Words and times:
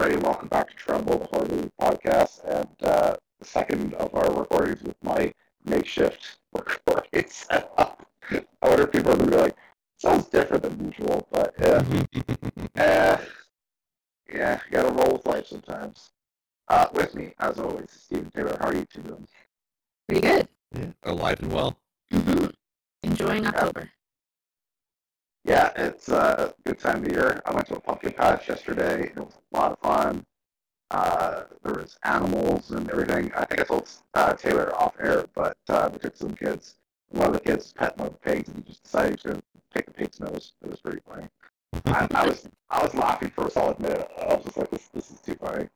Everybody. 0.00 0.26
Welcome 0.26 0.48
back 0.48 0.70
to 0.70 0.76
Tremble, 0.76 1.18
the 1.18 1.26
Horror 1.26 1.48
Movie 1.50 1.70
Podcast, 1.78 2.42
and 2.44 2.68
uh, 2.82 3.16
the 3.38 3.44
second 3.44 3.92
of 3.94 4.14
our 4.14 4.32
recordings 4.32 4.82
with 4.82 4.96
my 5.02 5.30
makeshift 5.66 6.38
recording 6.54 7.26
setup. 7.28 8.06
I 8.30 8.68
wonder 8.68 8.84
if 8.84 8.92
people 8.92 9.12
are 9.12 9.16
going 9.16 9.30
to 9.30 9.36
be 9.36 9.42
like, 9.42 9.56
sounds 9.98 10.24
different 10.26 10.62
than 10.62 10.86
usual, 10.86 11.28
but 11.30 11.54
yeah. 11.60 11.84
eh, 12.76 13.18
yeah, 14.32 14.60
you 14.70 14.72
got 14.72 14.88
to 14.88 14.94
roll 14.94 15.12
with 15.16 15.26
life 15.26 15.46
sometimes. 15.48 16.12
Uh, 16.68 16.86
with 16.94 17.14
me, 17.14 17.34
as 17.38 17.58
always, 17.58 17.90
Stephen 17.90 18.30
Taylor. 18.30 18.56
How 18.58 18.68
are 18.68 18.74
you 18.74 18.86
two 18.86 19.02
doing? 19.02 19.28
Pretty 20.08 20.26
good. 20.26 20.48
Yeah, 20.78 20.92
alive 21.02 21.40
and 21.40 21.52
well. 21.52 21.76
hmm 22.10 22.46
Enjoying 23.02 23.46
October. 23.46 23.90
Yeah, 25.44 25.72
it's 25.76 26.08
uh, 26.08 26.52
a 26.52 26.68
good 26.68 26.78
time 26.78 27.04
of 27.04 27.12
year. 27.12 27.40
I 27.46 27.54
went 27.54 27.66
to 27.68 27.76
a 27.76 27.80
pumpkin 27.80 28.12
patch 28.12 28.48
yesterday. 28.48 29.04
It 29.08 29.16
was 29.16 29.32
a 29.52 29.56
lot 29.56 29.72
of 29.72 29.78
fun. 29.78 30.24
Uh, 30.90 31.44
there 31.62 31.74
was 31.74 31.98
animals 32.04 32.72
and 32.72 32.90
everything. 32.90 33.32
I 33.34 33.44
think 33.44 33.60
I 33.60 33.64
told 33.64 33.88
uh, 34.14 34.34
Taylor 34.34 34.74
off 34.76 34.94
air, 35.00 35.24
but 35.34 35.56
uh, 35.68 35.88
we 35.92 35.98
took 35.98 36.16
some 36.16 36.34
kids. 36.34 36.76
One 37.10 37.28
of 37.28 37.32
the 37.32 37.40
kids 37.40 37.72
petting 37.72 37.98
one 37.98 38.08
of 38.08 38.12
the 38.14 38.18
pigs, 38.18 38.48
and 38.48 38.58
he 38.58 38.70
just 38.70 38.82
decided 38.84 39.20
to 39.20 39.42
pick 39.72 39.86
the 39.86 39.92
pig's 39.92 40.20
nose. 40.20 40.52
It 40.62 40.70
was 40.70 40.80
pretty 40.80 41.00
funny. 41.08 41.28
I, 41.86 42.06
I 42.12 42.26
was 42.26 42.48
I 42.68 42.82
was 42.82 42.94
laughing 42.94 43.30
for 43.30 43.46
a 43.46 43.50
solid 43.50 43.78
minute. 43.80 44.10
I 44.20 44.34
was 44.34 44.44
just 44.44 44.56
like, 44.56 44.70
this 44.70 44.88
this 44.88 45.10
is 45.10 45.20
too 45.20 45.34
funny. 45.34 45.68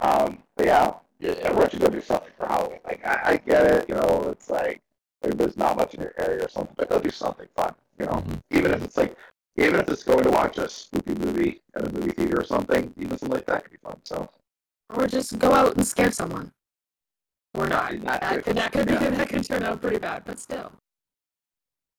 Um, 0.00 0.42
but 0.56 0.66
yeah, 0.66 0.94
yeah, 1.18 1.32
everyone 1.42 1.70
should 1.70 1.80
go 1.80 1.88
do 1.88 2.00
something 2.00 2.30
for 2.36 2.46
Halloween. 2.46 2.80
Like 2.84 3.04
I, 3.06 3.20
I 3.24 3.36
get 3.38 3.66
it, 3.66 3.88
you 3.88 3.94
know, 3.94 4.28
it's 4.30 4.50
like 4.50 4.82
maybe 5.22 5.36
there's 5.36 5.56
not 5.56 5.76
much 5.76 5.94
in 5.94 6.02
your 6.02 6.14
area 6.18 6.44
or 6.44 6.48
something, 6.48 6.74
but 6.76 6.90
go 6.90 7.00
do 7.00 7.10
something 7.10 7.46
fun. 7.56 7.74
You 7.98 8.06
know, 8.06 8.22
even 8.50 8.72
if 8.72 8.82
it's 8.84 8.96
like 8.96 9.16
even 9.56 9.80
if 9.80 9.88
it's 9.88 10.02
going 10.02 10.22
to 10.24 10.30
watch 10.30 10.58
a 10.58 10.68
spooky 10.68 11.14
movie 11.14 11.62
at 11.74 11.86
a 11.88 11.92
movie 11.92 12.10
theater 12.10 12.40
or 12.40 12.44
something, 12.44 12.92
even 12.98 13.16
something 13.16 13.36
like 13.36 13.46
that 13.46 13.62
could 13.64 13.72
be 13.72 13.78
fun. 13.82 13.96
So 14.04 14.28
Or 14.94 15.06
just 15.06 15.38
go 15.38 15.52
out 15.52 15.76
and 15.76 15.86
scare 15.86 16.10
someone. 16.12 16.52
Or 17.54 17.66
not. 17.66 17.94
Not 18.02 18.20
That 18.20 18.44
could, 18.44 18.56
that, 18.56 18.72
could 18.72 18.86
be, 18.86 18.92
Yeah. 18.92 19.08
that 19.10 19.28
could 19.30 19.44
turn 19.44 19.62
out 19.62 19.80
pretty 19.80 19.98
bad, 19.98 20.24
but 20.26 20.38
still. 20.38 20.70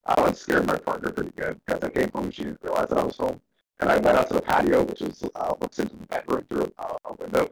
I 0.05 0.21
was 0.21 0.39
scared 0.39 0.67
my 0.67 0.77
partner 0.77 1.11
pretty 1.11 1.31
good 1.35 1.59
because 1.65 1.83
I 1.83 1.89
came 1.89 2.11
home 2.13 2.25
and 2.25 2.33
she 2.33 2.43
didn't 2.43 2.59
realize 2.61 2.89
that 2.89 2.99
I 2.99 3.03
was 3.03 3.17
home. 3.17 3.41
And 3.79 3.89
I 3.89 3.97
went 3.97 4.17
out 4.17 4.27
to 4.27 4.35
the 4.35 4.41
patio, 4.41 4.83
which 4.83 5.01
is 5.01 5.23
uh, 5.35 5.53
looks 5.59 5.79
into 5.79 5.95
the 5.95 6.05
bedroom 6.07 6.45
through 6.49 6.71
a, 6.77 6.95
a 7.05 7.13
window. 7.19 7.49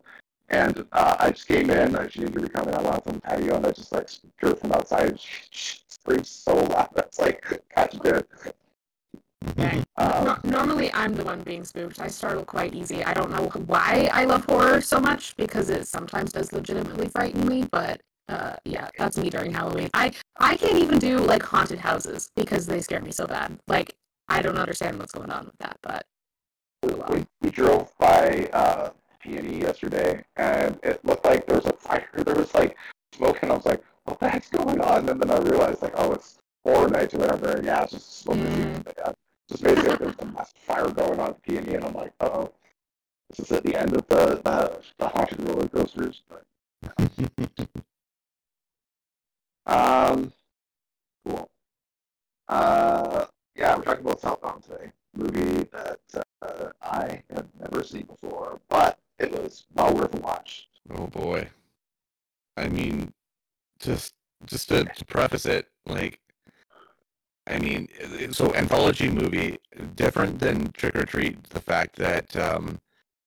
And 0.50 0.86
uh, 0.92 1.16
I 1.20 1.32
just 1.32 1.48
came 1.48 1.72
in. 1.72 1.96
Uh, 1.96 2.08
she 2.08 2.20
didn't 2.20 2.34
hear 2.34 2.44
me 2.44 2.50
coming. 2.50 2.76
I 2.76 2.82
went 2.82 2.96
out 2.96 3.06
to 3.08 3.14
the 3.14 3.22
patio 3.22 3.56
and 3.56 3.66
I 3.66 3.72
just 3.72 3.92
like 3.92 4.08
her 4.38 4.56
from 4.56 4.72
outside. 4.72 5.20
She 6.06 6.12
screamed 6.12 6.28
so 6.28 6.56
loud. 6.56 6.90
That's 6.94 7.20
like, 7.20 7.44
catch 7.74 7.96
it. 7.96 8.28
Dang. 9.56 9.84
Um, 9.98 10.26
No- 10.26 10.38
normally, 10.44 10.92
I'm 10.94 11.16
the 11.16 11.24
one 11.24 11.42
being 11.42 11.64
spooked. 11.64 12.00
I 12.00 12.08
startle 12.08 12.46
quite 12.46 12.74
easy. 12.74 13.04
I 13.04 13.14
don't 13.14 13.32
know 13.32 13.48
why 13.66 14.10
I 14.12 14.26
love 14.26 14.46
horror 14.46 14.82
so 14.82 15.00
much 15.00 15.36
because 15.38 15.70
it 15.70 15.88
sometimes 15.88 16.32
does 16.32 16.52
legitimately 16.54 17.10
frighten 17.10 17.48
me. 17.48 17.68
But 17.72 18.02
uh, 18.28 18.56
yeah, 18.66 18.90
that's 18.98 19.18
me 19.18 19.30
during 19.30 19.54
Halloween. 19.54 19.90
I 19.94 20.12
I 20.38 20.58
can't 20.58 20.78
even 20.78 21.00
do 21.00 21.20
like 21.20 21.44
haunted 21.44 21.80
houses 21.80 22.32
because 22.36 22.66
they 22.66 22.82
scare 22.82 23.02
me 23.02 23.12
so 23.12 23.28
bad. 23.28 23.60
Like 23.68 23.96
I 24.30 24.42
don't 24.42 24.58
understand 24.58 24.98
what's 25.00 25.14
going 25.14 25.30
on 25.30 25.46
with 25.46 25.58
that. 25.60 25.78
But 25.82 26.06
oh 26.84 26.96
well. 26.96 27.08
we, 27.10 27.26
we 27.42 27.50
drove 27.52 27.96
by 28.00 28.50
uh, 28.52 28.90
PNE 29.24 29.62
yesterday, 29.62 30.24
and 30.38 30.80
it 30.84 31.06
looked 31.06 31.26
like 31.26 31.46
there 31.46 31.58
was 31.58 31.68
a 31.68 31.74
fire. 31.74 32.10
There 32.16 32.36
was 32.36 32.54
like 32.56 32.76
smoke, 33.14 33.38
and 33.44 33.52
I 33.52 33.56
was 33.56 33.66
like, 33.66 33.84
"What 34.06 34.20
the 34.20 34.30
heck's 34.30 34.50
going 34.50 34.80
on?" 34.82 35.10
And 35.10 35.22
then 35.22 35.32
I 35.32 35.40
realized, 35.40 35.82
like, 35.82 35.94
"Oh, 35.96 36.14
it's 36.14 36.40
horror 36.64 36.90
nights 36.90 37.14
or 37.14 37.20
whatever." 37.20 37.52
And 37.52 37.66
yeah, 37.66 37.84
it's 37.84 37.94
just 37.94 38.20
smoke. 38.20 38.38
Mm. 38.38 38.86
Yeah, 38.98 39.12
just 39.50 39.64
basically 39.64 39.96
there's 39.98 40.16
a 40.20 40.26
massive 40.26 40.58
fire 40.58 40.90
going 40.90 41.20
on 41.20 41.30
at 41.32 41.44
PNE, 41.44 41.76
and 41.76 41.86
I'm 41.86 41.94
like, 41.94 42.14
"Oh, 42.20 42.52
this 43.30 43.40
is 43.40 43.52
at 43.52 43.64
the 43.64 43.76
end 43.76 43.96
of 43.96 44.08
the 44.08 44.42
the, 44.44 44.82
the 44.98 45.08
haunted 45.08 45.48
roller 45.48 45.68
coasters." 45.68 46.22
But 46.30 46.46
um, 49.66 50.32
cool. 51.26 51.50
Uh, 52.48 53.26
yeah, 53.56 53.76
we're 53.76 53.84
talking 53.84 54.06
about 54.06 54.22
Southbound 54.22 54.64
today. 54.64 54.92
Movie 55.16 55.64
that 55.72 56.00
uh, 56.42 56.70
I 56.82 57.24
have 57.34 57.48
never 57.60 57.84
seen 57.84 58.04
before, 58.04 58.60
but 58.70 59.00
it 59.18 59.32
was 59.32 59.66
well 59.74 59.94
worth 59.96 60.14
a 60.14 60.20
watch. 60.20 60.68
Oh 60.92 61.08
boy. 61.08 61.48
I 62.58 62.68
mean, 62.68 63.14
just 63.80 64.14
just 64.46 64.70
to, 64.70 64.84
to 64.84 65.06
preface 65.06 65.46
it, 65.46 65.68
like, 65.86 66.20
I 67.48 67.58
mean, 67.60 67.88
so 68.32 68.54
anthology 68.54 69.10
movie 69.10 69.58
different 69.96 70.40
than 70.40 70.72
Trick 70.74 70.96
or 70.96 71.06
Treat. 71.06 71.44
The 71.50 71.62
fact 71.62 71.96
that 71.98 72.36
um, 72.36 72.80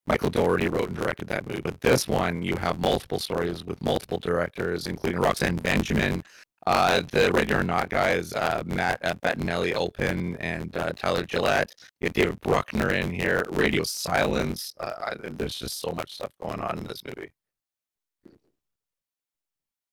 Michael 0.07 0.31
Dougherty 0.31 0.69
wrote 0.69 0.89
and 0.89 0.97
directed 0.97 1.29
that 1.29 1.47
movie, 1.47 1.63
but 1.63 1.81
this 1.81 2.07
one 2.09 2.43
you 2.43 2.57
have 2.57 2.81
multiple 2.81 3.19
stories 3.19 3.65
with 3.65 3.83
multiple 3.83 4.19
directors, 4.19 4.87
including 4.87 5.21
Roxanne 5.21 5.57
Benjamin. 5.57 6.23
Uh, 6.67 7.01
the 7.13 7.33
Ready 7.33 7.55
or 7.55 7.63
Not 7.63 7.89
guys, 7.89 8.35
uh, 8.35 8.63
Matt 8.67 9.03
uh, 9.03 9.15
Bettinelli-Olpin 9.15 10.37
and 10.39 10.77
uh, 10.77 10.93
Tyler 10.93 11.23
Gillett. 11.25 11.75
You 12.01 12.07
have 12.07 12.13
David 12.13 12.41
Bruckner 12.43 12.91
in 12.91 13.11
here. 13.11 13.43
Radio 13.51 13.85
Silence. 13.85 14.75
Uh, 14.79 15.15
there's 15.31 15.59
just 15.59 15.81
so 15.81 15.93
much 15.93 16.17
stuff 16.17 16.31
going 16.43 16.61
on 16.61 16.79
in 16.79 16.85
this 16.85 17.03
movie. 17.05 17.31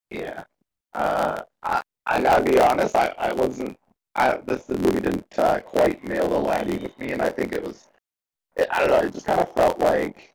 Yeah. 0.09 0.43
Uh, 0.93 1.41
I, 1.63 1.81
I 2.05 2.21
gotta 2.21 2.43
be 2.43 2.59
honest, 2.59 2.95
I, 2.95 3.13
I 3.17 3.33
wasn't, 3.33 3.77
I, 4.15 4.37
this 4.37 4.63
the 4.63 4.77
movie 4.77 5.01
didn't 5.01 5.37
uh, 5.37 5.59
quite 5.61 6.03
nail 6.03 6.29
the 6.29 6.39
landing 6.39 6.81
with 6.83 6.97
me, 6.97 7.11
and 7.11 7.21
I 7.21 7.29
think 7.29 7.51
it 7.51 7.63
was, 7.63 7.87
it, 8.57 8.67
I 8.71 8.79
don't 8.81 8.89
know, 8.89 9.07
it 9.07 9.13
just 9.13 9.25
kind 9.25 9.41
of 9.41 9.53
felt 9.55 9.79
like 9.79 10.33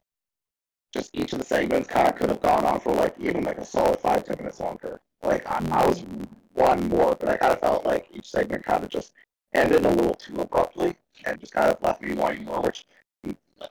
just 0.92 1.10
each 1.14 1.32
of 1.32 1.38
the 1.40 1.44
segments 1.44 1.88
kind 1.88 2.08
of 2.08 2.16
could 2.16 2.30
have 2.30 2.42
gone 2.42 2.64
on 2.64 2.80
for 2.80 2.94
like 2.94 3.14
even 3.20 3.44
like 3.44 3.58
a 3.58 3.64
solid 3.64 4.00
five, 4.00 4.24
ten 4.24 4.36
minutes 4.38 4.60
longer. 4.60 5.00
Like 5.22 5.46
I, 5.46 5.64
I 5.70 5.86
was 5.86 6.04
one 6.54 6.88
more, 6.88 7.16
but 7.18 7.28
I 7.28 7.36
kind 7.36 7.52
of 7.52 7.60
felt 7.60 7.86
like 7.86 8.08
each 8.12 8.28
segment 8.30 8.64
kind 8.64 8.84
of 8.84 8.90
just 8.90 9.12
ended 9.54 9.84
a 9.84 9.90
little 9.90 10.14
too 10.14 10.36
abruptly 10.40 10.96
and 11.24 11.40
just 11.40 11.52
kind 11.52 11.70
of 11.70 11.82
left 11.82 12.02
me 12.02 12.14
wanting 12.14 12.44
more, 12.44 12.60
which 12.62 12.86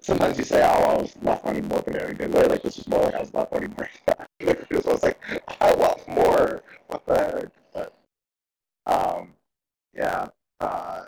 sometimes 0.02 0.38
you 0.38 0.44
say, 0.44 0.62
oh, 0.64 0.84
I 0.84 1.02
was 1.02 1.16
left 1.22 1.46
wanting 1.46 1.68
more, 1.68 1.82
but 1.82 1.96
in 1.96 2.12
a 2.12 2.14
good 2.14 2.34
way. 2.34 2.44
Like 2.44 2.64
this 2.64 2.78
was 2.78 2.88
more 2.88 3.02
like 3.02 3.16
I 3.16 3.20
was 3.20 3.34
left 3.34 3.52
wanting 3.52 3.76
more. 3.78 3.90
so 4.82 4.90
I 4.90 4.94
was 4.94 5.04
like, 5.04 5.20
I 5.60 5.74
want 5.76 6.08
more. 6.08 6.64
What 6.88 7.06
the 7.06 7.16
heck? 7.16 7.46
But, 7.74 7.94
um, 8.86 9.30
yeah. 9.94 10.28
Uh, 10.60 11.04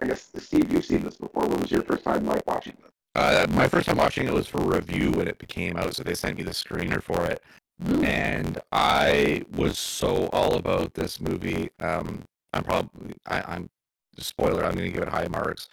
I 0.00 0.06
guess 0.06 0.30
Steve, 0.36 0.72
you've 0.72 0.84
seen 0.84 1.02
this 1.02 1.16
before. 1.16 1.46
What 1.46 1.60
was 1.60 1.70
your 1.70 1.82
first 1.82 2.04
time 2.04 2.26
like 2.26 2.46
watching 2.46 2.76
this? 2.80 2.92
Uh, 3.14 3.46
my 3.50 3.66
first 3.66 3.86
time 3.86 3.96
watching 3.96 4.26
it 4.26 4.32
was 4.32 4.46
for 4.46 4.60
review 4.60 5.10
when 5.10 5.26
it 5.26 5.38
became 5.38 5.76
out, 5.76 5.94
so 5.94 6.04
they 6.04 6.14
sent 6.14 6.36
me 6.38 6.44
the 6.44 6.52
screener 6.52 7.02
for 7.02 7.24
it, 7.26 7.42
and 8.04 8.60
I 8.70 9.42
was 9.56 9.76
so 9.78 10.28
all 10.32 10.54
about 10.54 10.94
this 10.94 11.20
movie. 11.20 11.70
Um, 11.80 12.22
I'm 12.52 12.62
probably 12.62 13.14
I, 13.26 13.42
I'm 13.54 13.70
spoiler. 14.18 14.64
I'm 14.64 14.74
gonna 14.74 14.90
give 14.90 15.02
it 15.02 15.08
high 15.08 15.26
marks, 15.26 15.68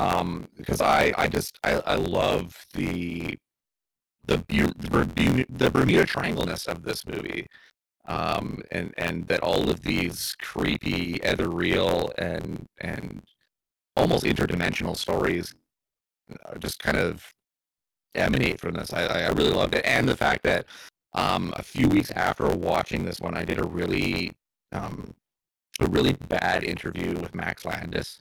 um, 0.00 0.48
because 0.56 0.80
I 0.80 1.12
I 1.16 1.28
just 1.28 1.58
I, 1.64 1.72
I 1.86 1.94
love 1.96 2.66
the 2.74 3.38
the 4.26 4.38
the 4.78 4.88
Bermuda, 4.90 5.46
the 5.50 5.70
Bermuda 5.70 6.06
Triangle-ness 6.06 6.66
of 6.66 6.82
this 6.82 7.06
movie. 7.06 7.46
Um, 8.06 8.62
and 8.72 8.94
and 8.98 9.28
that 9.28 9.40
all 9.40 9.70
of 9.70 9.82
these 9.82 10.34
creepy, 10.40 11.20
ethereal, 11.22 12.12
and 12.18 12.66
and 12.78 13.22
almost 13.96 14.24
interdimensional 14.24 14.96
stories 14.96 15.54
uh, 16.46 16.58
just 16.58 16.78
kind 16.80 16.96
of 16.96 17.32
emanate 18.14 18.60
from 18.60 18.74
this. 18.74 18.92
I, 18.92 19.04
I 19.06 19.28
really 19.28 19.52
loved 19.52 19.74
it, 19.74 19.84
and 19.84 20.08
the 20.08 20.16
fact 20.16 20.42
that 20.44 20.66
um, 21.14 21.52
a 21.56 21.62
few 21.62 21.88
weeks 21.88 22.10
after 22.12 22.48
watching 22.48 23.04
this 23.04 23.20
one, 23.20 23.36
I 23.36 23.44
did 23.44 23.58
a 23.58 23.66
really 23.66 24.32
um, 24.72 25.14
a 25.80 25.86
really 25.86 26.14
bad 26.14 26.64
interview 26.64 27.14
with 27.20 27.34
Max 27.34 27.64
Landis. 27.64 28.20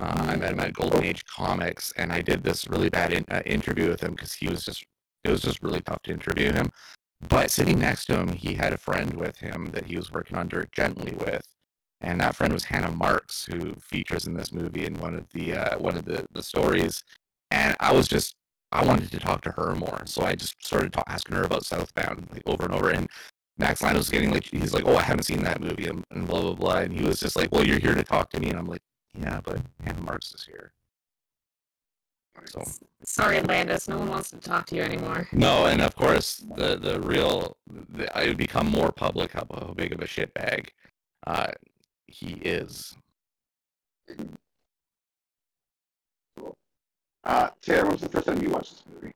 Uh, 0.00 0.24
I 0.28 0.36
met 0.36 0.52
him 0.52 0.60
at 0.60 0.72
Golden 0.72 1.04
Age 1.04 1.24
Comics, 1.26 1.92
and 1.96 2.10
I 2.12 2.22
did 2.22 2.42
this 2.42 2.66
really 2.68 2.88
bad 2.88 3.12
in, 3.12 3.24
uh, 3.30 3.42
interview 3.44 3.88
with 3.90 4.00
him 4.02 4.12
because 4.12 4.32
he 4.32 4.48
was 4.48 4.64
just 4.64 4.84
it 5.24 5.30
was 5.30 5.42
just 5.42 5.62
really 5.62 5.82
tough 5.82 6.02
to 6.04 6.12
interview 6.12 6.52
him. 6.52 6.72
But 7.28 7.50
sitting 7.50 7.78
next 7.78 8.06
to 8.06 8.18
him, 8.18 8.28
he 8.32 8.54
had 8.54 8.72
a 8.72 8.78
friend 8.78 9.12
with 9.14 9.36
him 9.38 9.66
that 9.72 9.84
he 9.86 9.96
was 9.96 10.10
working 10.10 10.38
on 10.38 10.48
Dirk 10.48 10.72
Gently 10.72 11.12
with, 11.12 11.46
and 12.00 12.20
that 12.20 12.34
friend 12.34 12.52
was 12.52 12.64
Hannah 12.64 12.90
Marks, 12.90 13.44
who 13.44 13.74
features 13.74 14.26
in 14.26 14.34
this 14.34 14.52
movie 14.52 14.86
in 14.86 14.94
one 14.98 15.14
of 15.14 15.28
the 15.34 15.54
uh, 15.54 15.78
one 15.78 15.96
of 15.98 16.06
the 16.06 16.26
the 16.32 16.42
stories. 16.42 17.04
And 17.50 17.76
I 17.80 17.92
was 17.92 18.08
just 18.08 18.36
I 18.72 18.84
wanted 18.86 19.10
to 19.10 19.18
talk 19.20 19.42
to 19.42 19.50
her 19.52 19.74
more, 19.74 20.02
so 20.06 20.22
I 20.22 20.34
just 20.34 20.64
started 20.64 20.92
ta- 20.94 21.04
asking 21.08 21.36
her 21.36 21.44
about 21.44 21.66
Southbound 21.66 22.28
like 22.32 22.42
over 22.46 22.64
and 22.64 22.74
over. 22.74 22.90
And 22.90 23.08
Max 23.58 23.82
Land 23.82 23.98
was 23.98 24.08
getting 24.10 24.30
like 24.30 24.44
he's 24.44 24.72
like, 24.74 24.84
oh, 24.86 24.96
I 24.96 25.02
haven't 25.02 25.24
seen 25.24 25.42
that 25.44 25.60
movie, 25.60 25.88
and, 25.88 26.04
and 26.10 26.26
blah 26.26 26.40
blah 26.40 26.54
blah. 26.54 26.78
And 26.78 26.92
he 26.98 27.04
was 27.04 27.20
just 27.20 27.36
like, 27.36 27.52
well, 27.52 27.66
you're 27.66 27.78
here 27.80 27.94
to 27.94 28.04
talk 28.04 28.30
to 28.30 28.40
me, 28.40 28.48
and 28.48 28.58
I'm 28.58 28.66
like, 28.66 28.82
yeah, 29.18 29.40
but 29.44 29.60
Hannah 29.84 30.02
Marks 30.02 30.34
is 30.34 30.44
here. 30.44 30.72
So 32.46 32.64
Sorry, 33.04 33.40
Landis. 33.42 33.88
No 33.88 33.98
one 33.98 34.08
wants 34.08 34.30
to 34.30 34.38
talk 34.38 34.66
to 34.66 34.76
you 34.76 34.82
anymore. 34.82 35.28
no, 35.32 35.66
and 35.66 35.80
of 35.82 35.94
course 35.94 36.44
the 36.56 36.76
the 36.76 37.00
real 37.00 37.56
the, 37.68 38.04
it 38.22 38.28
would 38.28 38.36
become 38.38 38.66
more 38.66 38.92
public 38.92 39.32
how, 39.32 39.46
how 39.52 39.74
big 39.76 39.92
of 39.92 40.00
a 40.00 40.06
shitbag 40.06 40.68
uh, 41.26 41.48
he 42.06 42.34
is. 42.42 42.94
Cool. 46.38 46.56
Uh, 47.24 47.48
Taylor, 47.60 47.82
when 47.82 47.92
was 47.92 48.00
the 48.00 48.08
first 48.08 48.26
time 48.26 48.42
you 48.42 48.50
watched 48.50 48.72
this 48.72 48.84
movie? 48.94 49.12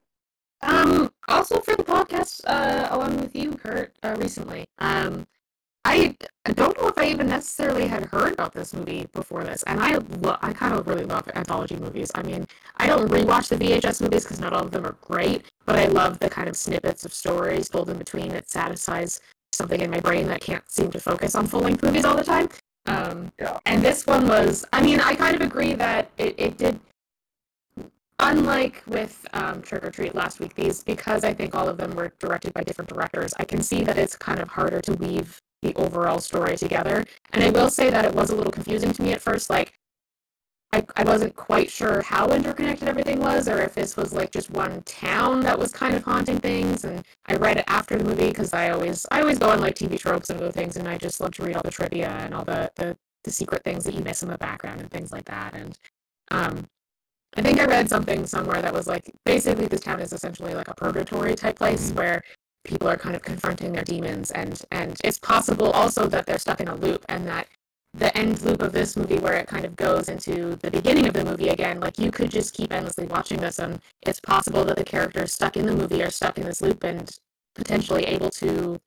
Um, 0.63 1.11
also 1.29 1.61
for 1.61 1.77
the 1.77 1.85
podcast, 1.85 2.41
uh, 2.47 2.89
along 2.91 3.21
with 3.21 3.35
you, 3.37 3.53
Kurt, 3.53 3.95
uh, 4.03 4.17
recently. 4.19 4.67
Um, 4.79 5.27
I, 5.85 6.17
don't 6.53 6.81
know 6.81 6.89
if 6.89 6.99
I 6.99 7.07
even 7.07 7.29
necessarily 7.29 7.87
had 7.87 8.05
heard 8.07 8.33
about 8.33 8.53
this 8.55 8.73
movie 8.73 9.07
before 9.13 9.45
this, 9.45 9.63
and 9.65 9.81
I 9.81 9.99
lo- 10.23 10.39
I 10.41 10.53
kind 10.53 10.75
of 10.75 10.87
really 10.87 11.05
love 11.05 11.29
anthology 11.35 11.77
movies. 11.77 12.11
I 12.15 12.23
mean, 12.23 12.47
I 12.79 12.87
don't 12.87 13.11
rewatch 13.11 13.49
the 13.49 13.57
VHS 13.57 14.01
movies 14.03 14.25
because 14.25 14.41
not 14.41 14.53
all 14.53 14.65
of 14.65 14.71
them 14.71 14.87
are 14.87 14.97
great, 15.03 15.45
but 15.67 15.77
I 15.77 15.87
love 15.87 16.19
the 16.19 16.31
kind 16.31 16.49
of 16.49 16.57
snippets 16.57 17.05
of 17.05 17.13
stories 17.13 17.69
told 17.69 17.91
in 17.91 17.99
between. 17.99 18.31
It 18.31 18.49
satisfies 18.49 19.21
something 19.53 19.81
in 19.81 19.91
my 19.91 20.01
brain 20.01 20.27
that 20.29 20.41
can't 20.41 20.69
seem 20.71 20.91
to 20.91 21.01
focus 21.01 21.35
on 21.35 21.47
full 21.47 21.61
length 21.61 21.83
movies 21.83 22.05
all 22.05 22.17
the 22.17 22.25
time. 22.25 22.49
Um, 22.87 23.33
Yeah. 23.39 23.59
and 23.67 23.83
this 23.83 24.07
one 24.07 24.27
was, 24.27 24.65
I 24.73 24.83
mean, 24.83 25.01
I 25.01 25.15
kind 25.15 25.35
of 25.35 25.43
agree 25.43 25.75
that 25.75 26.11
it, 26.19 26.35
it 26.39 26.59
did 26.59 26.79
unlike 28.21 28.83
with 28.87 29.27
um, 29.33 29.61
Trick 29.63 29.85
or 29.85 29.91
Treat 29.91 30.15
last 30.15 30.41
week, 30.41 30.55
these 30.55 30.83
because 30.83 31.25
I 31.25 31.33
think 31.33 31.55
all 31.55 31.69
of 31.69 31.77
them 31.77 31.95
were 31.95 32.13
directed 32.19 32.55
by 32.55 32.63
different 32.63 32.89
directors, 32.91 33.35
I 33.39 33.45
can 33.45 33.63
see 33.63 33.85
that 33.85 33.99
it's 33.99 34.17
kind 34.17 34.41
of 34.41 34.49
harder 34.49 34.81
to 34.83 34.93
weave 34.95 35.41
the 35.65 35.75
overall 35.75 36.21
story 36.21 36.57
together. 36.57 37.05
And 37.33 37.43
I 37.43 37.51
will 37.51 37.71
say 37.71 37.91
that 37.91 38.05
it 38.05 38.15
was 38.15 38.31
a 38.31 38.37
little 38.37 38.53
confusing 38.53 38.93
to 38.93 39.03
me 39.03 39.13
at 39.13 39.21
first. 39.21 39.51
Like, 39.51 39.73
I, 40.73 40.85
I 40.97 41.05
wasn't 41.05 41.37
quite 41.37 41.71
sure 41.71 42.03
how 42.03 42.29
interconnected 42.33 42.89
everything 42.89 43.21
was, 43.21 43.49
or 43.49 43.61
if 43.63 43.75
this 43.75 43.97
was 43.97 44.13
like 44.13 44.31
just 44.31 44.51
one 44.51 44.83
town 44.83 45.41
that 45.41 45.59
was 45.59 45.73
kind 45.73 45.95
of 45.95 46.03
haunting 46.05 46.39
things. 46.39 46.85
And 46.85 47.05
I 47.27 47.37
read 47.37 47.59
it 47.59 47.65
after 47.69 47.97
the 47.97 48.05
movie 48.05 48.29
because 48.29 48.53
I 48.53 48.71
always 48.71 49.07
I 49.11 49.21
always 49.21 49.39
go 49.39 49.51
on 49.51 49.61
like 49.61 49.77
TV 49.77 49.99
tropes 49.99 50.31
and 50.31 50.41
other 50.41 50.53
things, 50.53 50.77
and 50.77 50.89
I 50.89 50.99
just 50.99 51.21
love 51.21 51.33
to 51.35 51.45
read 51.45 51.57
all 51.57 51.63
the 51.63 51.71
trivia 51.71 52.09
and 52.09 52.35
all 52.35 52.45
the 52.45 52.71
the, 52.77 52.97
the 53.23 53.31
secret 53.31 53.65
things 53.65 53.85
that 53.85 53.95
you 53.95 54.01
miss 54.01 54.23
in 54.23 54.29
the 54.29 54.39
background 54.39 54.81
and 54.81 54.91
things 54.91 55.13
like 55.13 55.25
that. 55.27 55.55
And 55.55 55.79
um, 56.33 56.69
I 57.37 57.43
think 57.43 57.61
I 57.61 57.67
read 57.67 57.89
something 57.89 58.27
somewhere 58.27 58.61
that 58.63 58.75
was 58.75 58.87
like 58.87 59.13
basically 59.25 59.67
this 59.67 59.81
town 59.81 60.01
is 60.01 60.13
essentially 60.13 60.55
like 60.55 60.69
a 60.69 60.75
purgatory 60.75 61.35
type 61.35 61.57
place 61.57 61.93
where 61.93 62.23
people 62.65 62.89
are 62.89 62.97
kind 62.97 63.15
of 63.15 63.23
confronting 63.23 63.73
their 63.73 63.85
demons 63.85 64.31
and 64.33 64.63
and 64.73 64.97
it's 65.05 65.19
possible 65.19 65.71
also 65.71 66.07
that 66.07 66.27
they're 66.27 66.39
stuck 66.39 66.61
in 66.61 66.69
a 66.69 66.75
loop 66.75 67.05
and 67.09 67.27
that 67.27 67.47
the 67.93 68.17
end 68.17 68.43
loop 68.43 68.61
of 68.63 68.73
this 68.73 68.97
movie 68.97 69.19
where 69.19 69.35
it 69.35 69.47
kind 69.47 69.65
of 69.65 69.77
goes 69.77 70.09
into 70.09 70.57
the 70.57 70.71
beginning 70.71 71.07
of 71.07 71.15
the 71.15 71.25
movie 71.25 71.49
again 71.49 71.79
like 71.81 71.99
you 71.99 72.11
could 72.11 72.31
just 72.31 72.55
keep 72.55 72.73
endlessly 72.73 73.07
watching 73.07 73.39
this 73.39 73.59
and 73.59 73.81
it's 74.03 74.21
possible 74.21 74.65
that 74.65 74.77
the 74.77 74.85
characters 74.85 75.33
stuck 75.33 75.57
in 75.57 75.67
the 75.67 75.75
movie 75.75 76.03
are 76.03 76.11
stuck 76.11 76.37
in 76.39 76.45
this 76.45 76.61
loop 76.61 76.83
and 76.83 77.19
potentially 77.55 78.05
able 78.05 78.31
to 78.31 78.81